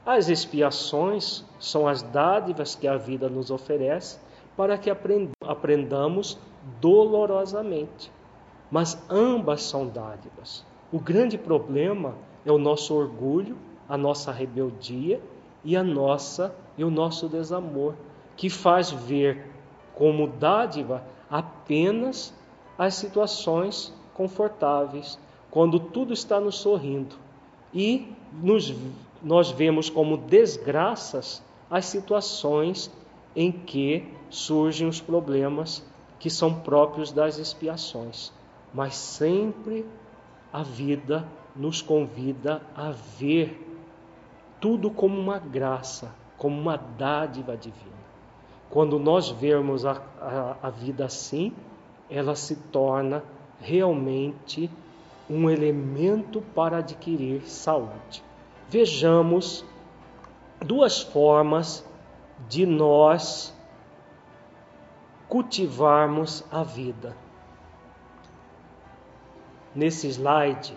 As 0.04 0.30
expiações 0.30 1.44
são 1.60 1.86
as 1.86 2.00
dádivas 2.00 2.74
que 2.74 2.88
a 2.88 2.96
vida 2.96 3.28
nos 3.28 3.50
oferece 3.50 4.18
para 4.56 4.78
que 4.78 4.90
aprendamos 5.42 6.38
dolorosamente. 6.80 8.10
Mas 8.70 8.98
ambas 9.10 9.62
são 9.62 9.86
dádivas. 9.86 10.64
O 10.90 10.98
grande 10.98 11.36
problema 11.36 12.14
é 12.46 12.50
o 12.50 12.56
nosso 12.56 12.94
orgulho, 12.94 13.58
a 13.86 13.98
nossa 13.98 14.32
rebeldia 14.32 15.20
e 15.62 15.76
a 15.76 15.82
nossa 15.82 16.54
e 16.78 16.84
o 16.84 16.90
nosso 16.90 17.28
desamor, 17.28 17.94
que 18.36 18.48
faz 18.48 18.90
ver 18.90 19.50
como 19.94 20.28
dádiva 20.28 21.02
apenas 21.30 22.34
as 22.78 22.94
situações 22.94 23.92
confortáveis, 24.14 25.18
quando 25.50 25.78
tudo 25.78 26.12
está 26.12 26.40
nos 26.40 26.56
sorrindo. 26.56 27.16
E 27.72 28.12
nos, 28.32 28.74
nós 29.22 29.50
vemos 29.50 29.90
como 29.90 30.16
desgraças 30.16 31.42
as 31.70 31.86
situações 31.86 32.90
em 33.34 33.52
que 33.52 34.06
surgem 34.30 34.88
os 34.88 35.00
problemas 35.00 35.84
que 36.18 36.30
são 36.30 36.54
próprios 36.54 37.12
das 37.12 37.38
expiações. 37.38 38.32
Mas 38.72 38.96
sempre 38.96 39.86
a 40.52 40.62
vida 40.62 41.26
nos 41.54 41.82
convida 41.82 42.62
a 42.74 42.90
ver 42.90 43.66
tudo 44.60 44.90
como 44.90 45.18
uma 45.18 45.38
graça, 45.38 46.14
como 46.36 46.58
uma 46.60 46.76
dádiva 46.76 47.56
divina. 47.56 47.97
Quando 48.70 48.98
nós 48.98 49.30
vermos 49.30 49.86
a, 49.86 50.02
a, 50.20 50.56
a 50.62 50.70
vida 50.70 51.04
assim, 51.04 51.52
ela 52.10 52.34
se 52.34 52.56
torna 52.56 53.22
realmente 53.60 54.70
um 55.28 55.48
elemento 55.50 56.42
para 56.54 56.78
adquirir 56.78 57.42
saúde. 57.48 58.22
Vejamos 58.68 59.64
duas 60.60 61.00
formas 61.00 61.86
de 62.48 62.66
nós 62.66 63.54
cultivarmos 65.28 66.44
a 66.50 66.62
vida. 66.62 67.16
Nesse 69.74 70.08
slide, 70.08 70.76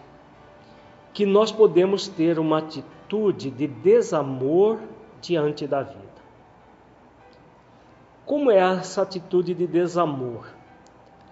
que 1.14 1.26
nós 1.26 1.52
podemos 1.52 2.08
ter 2.08 2.38
uma 2.38 2.60
atitude 2.60 3.50
de 3.50 3.68
desamor 3.68 4.80
diante 5.22 5.66
da 5.66 5.82
vida. 5.82 6.11
Como 8.26 8.52
é 8.52 8.58
essa 8.58 9.02
atitude 9.02 9.54
de 9.54 9.68
desamor? 9.68 10.48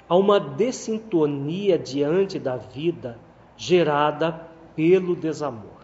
Há 0.07 0.15
uma 0.15 0.39
dessintonia 0.39 1.77
diante 1.77 2.39
da 2.39 2.57
vida 2.57 3.19
gerada 3.55 4.47
pelo 4.75 5.15
desamor. 5.15 5.79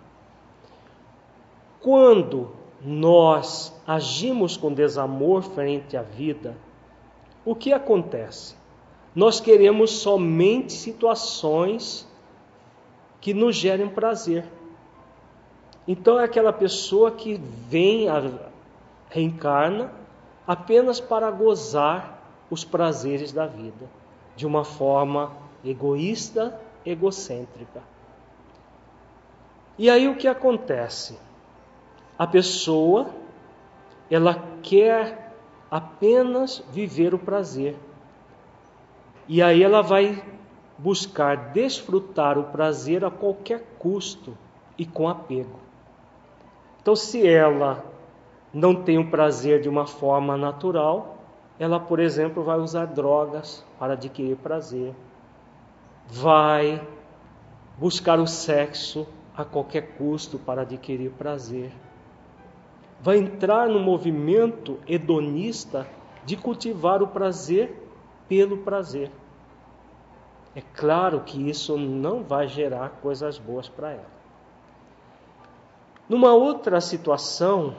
Quando 1.80 2.52
nós 2.82 3.80
agimos 3.86 4.58
com 4.58 4.74
desamor 4.74 5.44
frente 5.44 5.96
à 5.96 6.02
vida, 6.02 6.58
o 7.44 7.54
que 7.54 7.72
acontece? 7.72 8.56
Nós 9.14 9.40
queremos 9.40 9.92
somente 9.92 10.74
situações 10.74 12.08
que 13.22 13.34
nos 13.34 13.56
gerem 13.56 13.88
prazer. 13.88 14.46
Então 15.88 16.20
é 16.20 16.24
aquela 16.24 16.52
pessoa 16.52 17.12
que 17.12 17.40
vem, 17.70 18.08
reencarna 19.10 20.05
apenas 20.48 21.00
para 21.00 21.30
gozar 21.32 22.20
os 22.50 22.64
prazeres 22.64 23.32
da 23.32 23.48
vida, 23.48 23.90
de 24.36 24.46
uma 24.46 24.64
forma 24.64 25.32
egoísta, 25.64 26.60
egocêntrica. 26.86 27.82
E 29.78 29.90
aí 29.90 30.08
o 30.08 30.16
que 30.16 30.28
acontece? 30.28 31.20
A 32.18 32.26
pessoa, 32.26 33.10
ela 34.10 34.42
quer 34.62 35.34
apenas 35.70 36.64
viver 36.72 37.14
o 37.14 37.20
prazer. 37.20 37.76
E 39.28 39.42
aí 39.42 39.64
ela 39.64 39.82
vai 39.82 40.24
buscar 40.78 41.52
desfrutar 41.52 42.38
o 42.38 42.46
prazer 42.46 43.04
a 43.04 43.12
qualquer 43.12 43.64
custo 43.80 44.38
e 44.78 44.86
com 44.86 45.10
apego. 45.10 45.60
Então, 46.82 46.96
se 46.96 47.28
ela 47.28 47.84
não 48.56 48.74
tem 48.74 48.98
o 48.98 49.12
prazer 49.12 49.60
de 49.60 49.68
uma 49.68 49.86
forma 49.86 50.38
natural, 50.38 51.18
ela, 51.60 51.78
por 51.78 52.00
exemplo, 52.00 52.42
vai 52.42 52.58
usar 52.58 52.86
drogas 52.86 53.66
para 53.78 53.94
adquirir 53.94 54.38
prazer, 54.38 54.96
vai 56.08 56.82
buscar 57.78 58.18
o 58.18 58.26
sexo 58.26 59.06
a 59.36 59.44
qualquer 59.44 59.98
custo 59.98 60.40
para 60.40 60.62
adquirir 60.62 61.12
prazer, 61.12 61.70
vai 63.02 63.18
entrar 63.18 63.68
no 63.68 63.78
movimento 63.82 64.80
hedonista 64.88 65.86
de 66.24 66.38
cultivar 66.38 67.04
o 67.04 67.08
prazer 67.08 67.90
pelo 68.30 68.60
prazer. 68.60 69.12
É 70.56 70.62
claro 70.62 71.20
que 71.26 71.50
isso 71.50 71.78
não 71.78 72.24
vai 72.24 72.48
gerar 72.48 73.02
coisas 73.02 73.38
boas 73.38 73.68
para 73.68 73.92
ela. 73.92 74.16
Numa 76.08 76.32
outra 76.32 76.80
situação, 76.80 77.76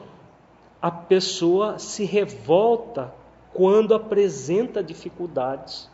a 0.81 0.91
pessoa 0.91 1.79
se 1.79 2.05
revolta 2.05 3.13
quando 3.53 3.95
apresenta 3.95 4.83
dificuldades. 4.83 5.91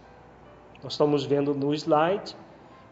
Nós 0.82 0.94
estamos 0.94 1.24
vendo 1.24 1.54
no 1.54 1.72
slide 1.74 2.36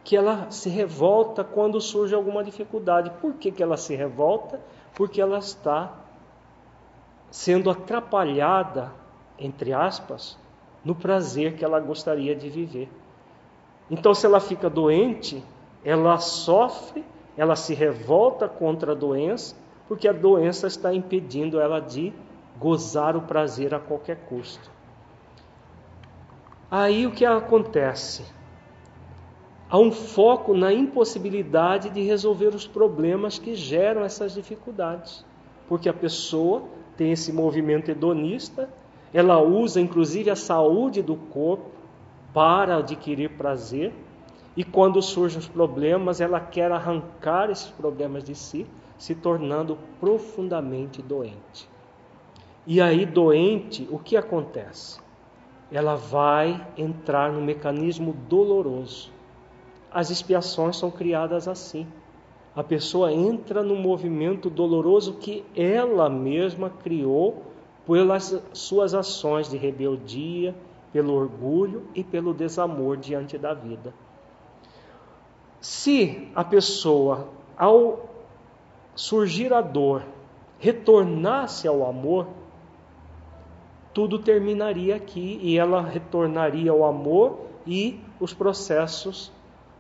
que 0.02 0.16
ela 0.16 0.50
se 0.50 0.68
revolta 0.68 1.44
quando 1.44 1.80
surge 1.80 2.14
alguma 2.14 2.42
dificuldade. 2.42 3.10
Por 3.20 3.34
que, 3.34 3.50
que 3.50 3.62
ela 3.62 3.76
se 3.76 3.94
revolta? 3.94 4.60
Porque 4.94 5.20
ela 5.20 5.38
está 5.38 5.92
sendo 7.30 7.70
atrapalhada, 7.70 8.92
entre 9.38 9.72
aspas, 9.72 10.38
no 10.84 10.94
prazer 10.94 11.56
que 11.56 11.64
ela 11.64 11.78
gostaria 11.80 12.34
de 12.34 12.48
viver. 12.48 12.88
Então, 13.90 14.14
se 14.14 14.24
ela 14.24 14.40
fica 14.40 14.70
doente, 14.70 15.44
ela 15.84 16.18
sofre 16.18 17.04
ela 17.40 17.56
se 17.56 17.72
revolta 17.72 18.48
contra 18.48 18.92
a 18.92 18.94
doença, 18.94 19.56
porque 19.90 20.06
a 20.06 20.12
doença 20.12 20.68
está 20.68 20.94
impedindo 20.94 21.58
ela 21.58 21.80
de 21.80 22.12
gozar 22.56 23.16
o 23.16 23.22
prazer 23.22 23.74
a 23.74 23.80
qualquer 23.80 24.18
custo. 24.18 24.70
Aí 26.70 27.08
o 27.08 27.10
que 27.10 27.24
acontece? 27.24 28.24
Há 29.68 29.76
um 29.76 29.90
foco 29.90 30.54
na 30.54 30.72
impossibilidade 30.72 31.90
de 31.90 32.04
resolver 32.04 32.54
os 32.54 32.68
problemas 32.68 33.36
que 33.36 33.56
geram 33.56 34.04
essas 34.04 34.32
dificuldades, 34.32 35.24
porque 35.68 35.88
a 35.88 35.92
pessoa 35.92 36.62
tem 36.96 37.10
esse 37.10 37.32
movimento 37.32 37.90
hedonista, 37.90 38.70
ela 39.12 39.42
usa 39.42 39.80
inclusive 39.80 40.30
a 40.30 40.36
saúde 40.36 41.02
do 41.02 41.16
corpo 41.16 41.68
para 42.32 42.76
adquirir 42.76 43.30
prazer 43.30 43.92
e 44.56 44.62
quando 44.62 45.02
surgem 45.02 45.40
os 45.40 45.48
problemas, 45.48 46.20
ela 46.20 46.38
quer 46.38 46.70
arrancar 46.70 47.50
esses 47.50 47.70
problemas 47.70 48.22
de 48.22 48.36
si, 48.36 48.68
se 49.00 49.14
tornando 49.14 49.78
profundamente 49.98 51.00
doente. 51.00 51.66
E 52.66 52.82
aí, 52.82 53.06
doente, 53.06 53.88
o 53.90 53.98
que 53.98 54.14
acontece? 54.14 55.00
Ela 55.72 55.94
vai 55.94 56.68
entrar 56.76 57.32
no 57.32 57.40
mecanismo 57.40 58.14
doloroso. 58.28 59.10
As 59.90 60.10
expiações 60.10 60.76
são 60.76 60.90
criadas 60.90 61.48
assim. 61.48 61.86
A 62.54 62.62
pessoa 62.62 63.10
entra 63.10 63.62
no 63.62 63.74
movimento 63.74 64.50
doloroso 64.50 65.14
que 65.14 65.46
ela 65.56 66.10
mesma 66.10 66.68
criou 66.68 67.42
pelas 67.86 68.38
suas 68.52 68.94
ações 68.94 69.48
de 69.48 69.56
rebeldia, 69.56 70.54
pelo 70.92 71.14
orgulho 71.14 71.84
e 71.94 72.04
pelo 72.04 72.34
desamor 72.34 72.98
diante 72.98 73.38
da 73.38 73.54
vida. 73.54 73.94
Se 75.58 76.30
a 76.34 76.44
pessoa, 76.44 77.28
ao 77.56 78.09
surgir 78.94 79.52
a 79.52 79.60
dor, 79.60 80.04
retornasse 80.58 81.66
ao 81.66 81.86
amor, 81.86 82.26
tudo 83.92 84.18
terminaria 84.18 84.96
aqui 84.96 85.38
e 85.42 85.58
ela 85.58 85.82
retornaria 85.82 86.70
ao 86.70 86.84
amor 86.84 87.40
e 87.66 88.00
os 88.20 88.32
processos 88.32 89.32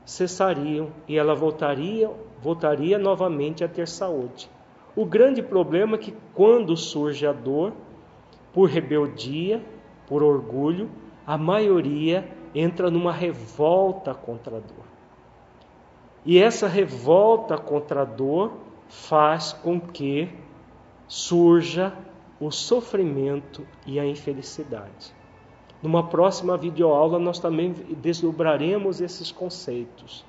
cessariam 0.04 0.88
e 1.06 1.16
ela 1.16 1.34
voltaria, 1.34 2.10
voltaria 2.42 2.98
novamente 2.98 3.62
a 3.62 3.68
ter 3.68 3.86
saúde. 3.86 4.50
O 4.96 5.04
grande 5.04 5.42
problema 5.42 5.94
é 5.94 5.98
que 5.98 6.14
quando 6.34 6.76
surge 6.76 7.26
a 7.26 7.32
dor, 7.32 7.72
por 8.52 8.68
rebeldia, 8.68 9.62
por 10.08 10.22
orgulho, 10.22 10.90
a 11.24 11.38
maioria 11.38 12.28
entra 12.52 12.90
numa 12.90 13.12
revolta 13.12 14.12
contra 14.12 14.56
a 14.56 14.60
dor. 14.60 14.84
E 16.24 16.38
essa 16.38 16.66
revolta 16.66 17.56
contra 17.56 18.02
a 18.02 18.04
dor 18.04 18.52
faz 18.90 19.52
com 19.52 19.80
que 19.80 20.28
surja 21.06 21.96
o 22.40 22.50
sofrimento 22.50 23.66
e 23.86 24.00
a 24.00 24.04
infelicidade. 24.04 25.14
Numa 25.82 26.08
próxima 26.08 26.56
videoaula 26.56 27.18
nós 27.18 27.38
também 27.38 27.72
desdobraremos 27.72 29.00
esses 29.00 29.30
conceitos, 29.30 30.24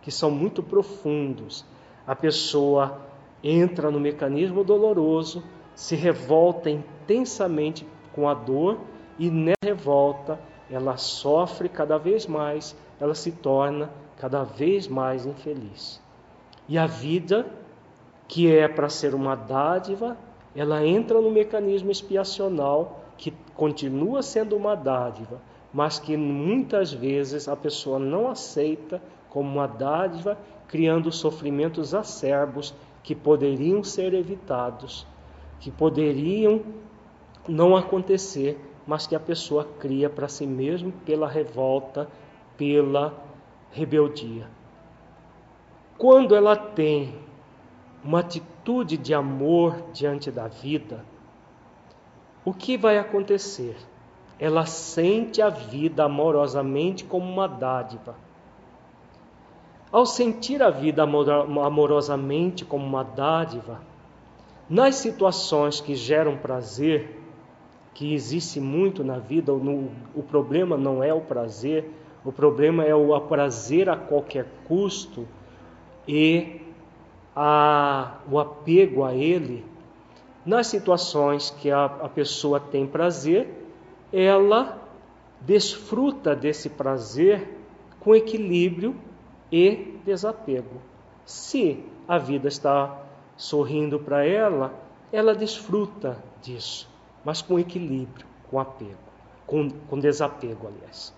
que 0.00 0.10
são 0.10 0.30
muito 0.30 0.62
profundos. 0.62 1.64
A 2.06 2.14
pessoa 2.14 3.00
entra 3.42 3.90
no 3.90 4.00
mecanismo 4.00 4.62
doloroso, 4.62 5.42
se 5.74 5.96
revolta 5.96 6.70
intensamente 6.70 7.86
com 8.12 8.28
a 8.28 8.34
dor 8.34 8.78
e 9.18 9.28
nessa 9.28 9.56
revolta 9.64 10.38
ela 10.70 10.96
sofre 10.96 11.68
cada 11.68 11.98
vez 11.98 12.26
mais, 12.26 12.76
ela 13.00 13.14
se 13.14 13.32
torna 13.32 13.90
cada 14.16 14.44
vez 14.44 14.86
mais 14.86 15.26
infeliz. 15.26 16.00
E 16.68 16.78
a 16.78 16.86
vida, 16.86 17.46
que 18.26 18.50
é 18.50 18.66
para 18.68 18.88
ser 18.88 19.14
uma 19.14 19.34
dádiva, 19.34 20.16
ela 20.54 20.84
entra 20.86 21.20
no 21.20 21.30
mecanismo 21.30 21.90
expiacional 21.90 23.00
que 23.16 23.32
continua 23.54 24.22
sendo 24.22 24.56
uma 24.56 24.74
dádiva, 24.74 25.40
mas 25.72 25.98
que 25.98 26.16
muitas 26.16 26.92
vezes 26.92 27.48
a 27.48 27.56
pessoa 27.56 27.98
não 27.98 28.28
aceita 28.28 29.02
como 29.28 29.50
uma 29.50 29.66
dádiva, 29.66 30.38
criando 30.68 31.10
sofrimentos 31.10 31.94
acerbos 31.94 32.74
que 33.02 33.14
poderiam 33.14 33.82
ser 33.82 34.14
evitados, 34.14 35.06
que 35.60 35.70
poderiam 35.70 36.62
não 37.48 37.76
acontecer, 37.76 38.58
mas 38.86 39.06
que 39.06 39.14
a 39.14 39.20
pessoa 39.20 39.68
cria 39.78 40.08
para 40.08 40.28
si 40.28 40.46
mesmo 40.46 40.92
pela 41.04 41.28
revolta, 41.28 42.08
pela 42.56 43.12
rebeldia. 43.72 44.48
Quando 45.98 46.34
ela 46.34 46.56
tem 46.56 47.14
uma 48.04 48.20
atitude 48.20 48.98
de 48.98 49.14
amor 49.14 49.82
diante 49.92 50.30
da 50.30 50.46
vida, 50.46 51.04
o 52.44 52.52
que 52.52 52.76
vai 52.76 52.98
acontecer? 52.98 53.76
Ela 54.38 54.66
sente 54.66 55.40
a 55.40 55.48
vida 55.48 56.04
amorosamente 56.04 57.04
como 57.04 57.26
uma 57.26 57.48
dádiva. 57.48 58.14
Ao 59.90 60.04
sentir 60.04 60.62
a 60.62 60.68
vida 60.68 61.02
amorosamente 61.02 62.64
como 62.64 62.84
uma 62.84 63.02
dádiva, 63.02 63.80
nas 64.68 64.96
situações 64.96 65.80
que 65.80 65.94
geram 65.94 66.36
prazer, 66.36 67.20
que 67.94 68.12
existe 68.12 68.60
muito 68.60 69.04
na 69.04 69.18
vida, 69.18 69.52
no, 69.52 69.90
o 70.14 70.22
problema 70.22 70.76
não 70.76 71.02
é 71.02 71.14
o 71.14 71.20
prazer, 71.20 71.88
o 72.24 72.32
problema 72.32 72.84
é 72.84 72.94
o 72.94 73.18
prazer 73.20 73.88
a 73.88 73.96
qualquer 73.96 74.46
custo 74.66 75.28
e 76.08 76.63
a, 77.34 78.18
o 78.30 78.38
apego 78.38 79.04
a 79.04 79.14
ele. 79.14 79.64
Nas 80.44 80.66
situações 80.66 81.50
que 81.50 81.70
a, 81.70 81.84
a 81.84 82.08
pessoa 82.08 82.60
tem 82.60 82.86
prazer, 82.86 83.48
ela 84.12 84.78
desfruta 85.40 86.34
desse 86.36 86.68
prazer 86.68 87.58
com 88.00 88.14
equilíbrio 88.14 88.94
e 89.50 89.98
desapego. 90.04 90.80
Se 91.24 91.84
a 92.06 92.18
vida 92.18 92.48
está 92.48 93.02
sorrindo 93.36 93.98
para 93.98 94.24
ela, 94.24 94.72
ela 95.10 95.34
desfruta 95.34 96.22
disso, 96.42 96.88
mas 97.24 97.40
com 97.40 97.58
equilíbrio, 97.58 98.26
com 98.50 98.60
apego, 98.60 98.98
com, 99.46 99.70
com 99.70 99.98
desapego, 99.98 100.66
aliás. 100.66 101.14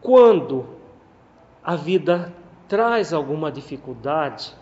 Quando 0.00 0.66
a 1.62 1.74
vida 1.74 2.32
traz 2.68 3.12
alguma 3.12 3.50
dificuldade, 3.50 4.54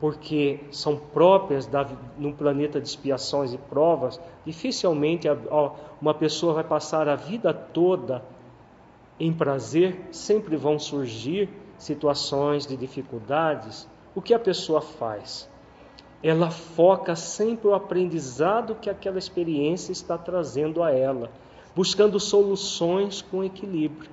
porque 0.00 0.60
são 0.72 0.96
próprias 0.96 1.64
da, 1.64 1.88
no 2.18 2.32
planeta 2.32 2.80
de 2.80 2.88
expiações 2.88 3.54
e 3.54 3.58
provas, 3.58 4.20
dificilmente 4.44 5.28
uma 6.00 6.12
pessoa 6.12 6.54
vai 6.54 6.64
passar 6.64 7.08
a 7.08 7.14
vida 7.14 7.54
toda 7.54 8.22
em 9.18 9.32
prazer, 9.32 10.08
sempre 10.10 10.56
vão 10.56 10.78
surgir 10.78 11.48
situações 11.78 12.66
de 12.66 12.76
dificuldades. 12.76 13.88
O 14.14 14.20
que 14.20 14.34
a 14.34 14.38
pessoa 14.38 14.80
faz? 14.80 15.48
Ela 16.22 16.50
foca 16.50 17.14
sempre 17.14 17.68
o 17.68 17.74
aprendizado 17.74 18.74
que 18.74 18.90
aquela 18.90 19.18
experiência 19.18 19.92
está 19.92 20.18
trazendo 20.18 20.82
a 20.82 20.90
ela, 20.90 21.30
buscando 21.74 22.18
soluções 22.18 23.22
com 23.22 23.44
equilíbrio. 23.44 24.10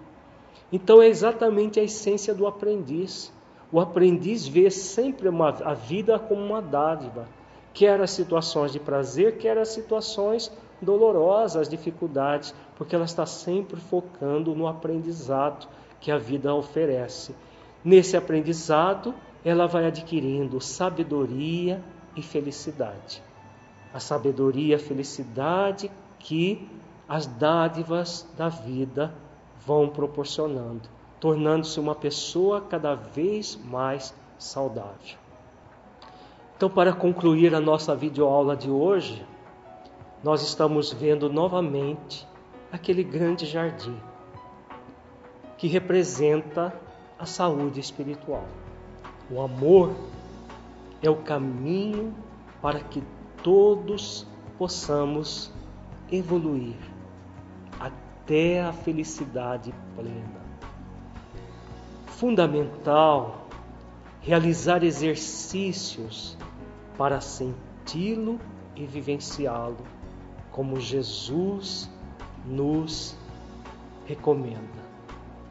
Então 0.71 1.01
é 1.01 1.07
exatamente 1.07 1.79
a 1.79 1.83
essência 1.83 2.33
do 2.33 2.45
aprendiz. 2.45 3.31
O 3.71 3.79
aprendiz 3.79 4.47
vê 4.47 4.71
sempre 4.71 5.29
uma, 5.29 5.49
a 5.49 5.73
vida 5.75 6.17
como 6.17 6.41
uma 6.41 6.61
dádiva, 6.61 7.27
quer 7.71 8.01
as 8.01 8.09
situações 8.09 8.71
de 8.71 8.79
prazer, 8.79 9.37
quer 9.37 9.57
as 9.59 9.69
situações 9.69 10.51
dolorosas, 10.81 11.61
as 11.61 11.69
dificuldades, 11.69 12.53
porque 12.75 12.95
ela 12.95 13.05
está 13.05 13.27
sempre 13.27 13.79
focando 13.79 14.55
no 14.55 14.67
aprendizado 14.67 15.67
que 15.99 16.11
a 16.11 16.17
vida 16.17 16.53
oferece. 16.53 17.35
Nesse 17.83 18.17
aprendizado, 18.17 19.13
ela 19.45 19.67
vai 19.67 19.85
adquirindo 19.85 20.59
sabedoria 20.59 21.83
e 22.15 22.23
felicidade. 22.23 23.21
A 23.93 23.99
sabedoria 23.99 24.71
e 24.71 24.75
a 24.75 24.79
felicidade 24.79 25.91
que 26.17 26.67
as 27.07 27.27
dádivas 27.27 28.27
da 28.35 28.49
vida 28.49 29.13
vão 29.63 29.89
proporcionando 29.89 30.98
tornando-se 31.19 31.79
uma 31.79 31.95
pessoa 31.95 32.61
cada 32.61 32.95
vez 32.95 33.59
mais 33.65 34.13
saudável. 34.37 35.17
Então, 36.55 36.69
para 36.69 36.93
concluir 36.93 37.53
a 37.53 37.59
nossa 37.59 37.95
videoaula 37.95 38.55
de 38.55 38.69
hoje, 38.69 39.25
nós 40.23 40.41
estamos 40.41 40.91
vendo 40.91 41.31
novamente 41.31 42.27
aquele 42.71 43.03
grande 43.03 43.45
jardim 43.45 43.97
que 45.57 45.67
representa 45.67 46.73
a 47.17 47.25
saúde 47.25 47.79
espiritual. 47.79 48.45
O 49.29 49.41
amor 49.41 49.93
é 51.01 51.09
o 51.09 51.17
caminho 51.17 52.13
para 52.61 52.79
que 52.79 53.03
todos 53.43 54.25
possamos 54.57 55.51
evoluir 56.11 56.77
até 57.79 58.61
a 58.61 58.73
felicidade 58.73 59.73
plena 59.95 60.48
fundamental 62.19 63.47
realizar 64.21 64.83
exercícios 64.83 66.37
para 66.97 67.21
senti-lo 67.21 68.37
e 68.75 68.85
vivenciá-lo, 68.85 69.77
como 70.51 70.81
Jesus 70.81 71.89
nos 72.45 73.15
recomenda. 74.05 74.59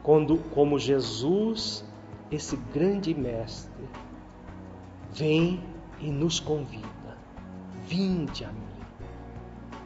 Quando, 0.03 0.37
como 0.53 0.77
Jesus, 0.77 1.83
esse 2.29 2.55
grande 2.71 3.15
mestre, 3.15 3.89
vem 5.11 5.63
e 5.99 6.11
nos 6.11 6.39
convida: 6.39 7.17
Vinde 7.87 8.45
a 8.45 8.51
mim, 8.51 8.85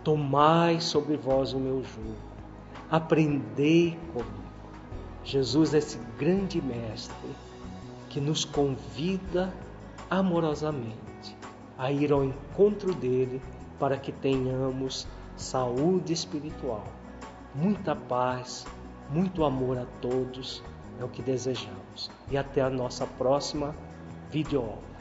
tomai 0.04 0.82
sobre 0.82 1.16
vós 1.16 1.54
o 1.54 1.60
meu 1.60 1.82
jugo, 1.82 2.18
aprendei 2.92 3.98
comigo 4.12 4.43
Jesus 5.24 5.74
é 5.74 5.78
esse 5.78 5.98
grande 6.20 6.62
mestre 6.62 7.30
que 8.10 8.20
nos 8.20 8.44
convida 8.44 9.54
amorosamente 10.10 11.36
a 11.78 11.92
ir 11.92 12.12
ao 12.12 12.24
encontro 12.24 12.94
dele 12.94 13.42
para 13.80 13.98
que 13.98 14.12
tenhamos 14.12 15.08
saúde 15.36 16.14
espiritual, 16.14 16.86
muita 17.56 17.96
paz, 17.96 18.66
muito 19.10 19.44
amor 19.44 19.78
a 19.78 19.86
todos, 20.02 20.62
é 21.00 21.04
o 21.04 21.10
que 21.10 21.22
desejamos. 21.22 22.12
E 22.30 22.38
até 22.38 22.62
a 22.62 22.70
nossa 22.70 23.08
próxima 23.08 23.76
videoaula. 24.30 24.94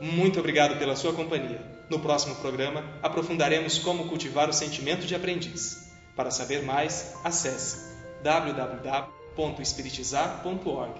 Muito 0.00 0.38
obrigado 0.38 0.78
pela 0.78 0.94
sua 0.94 1.12
companhia. 1.12 1.60
No 1.90 1.98
próximo 1.98 2.36
programa, 2.36 2.84
aprofundaremos 3.02 3.78
como 3.78 4.08
cultivar 4.08 4.48
o 4.48 4.52
sentimento 4.52 5.06
de 5.06 5.14
aprendiz. 5.14 5.92
Para 6.14 6.30
saber 6.30 6.62
mais, 6.62 7.16
acesse 7.24 7.87
www.espiritizar.org. 8.22 10.94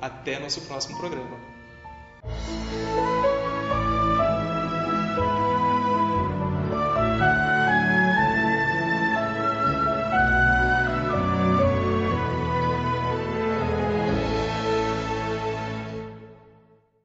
Até 0.00 0.38
nosso 0.38 0.62
próximo 0.62 0.96
programa. 0.98 1.36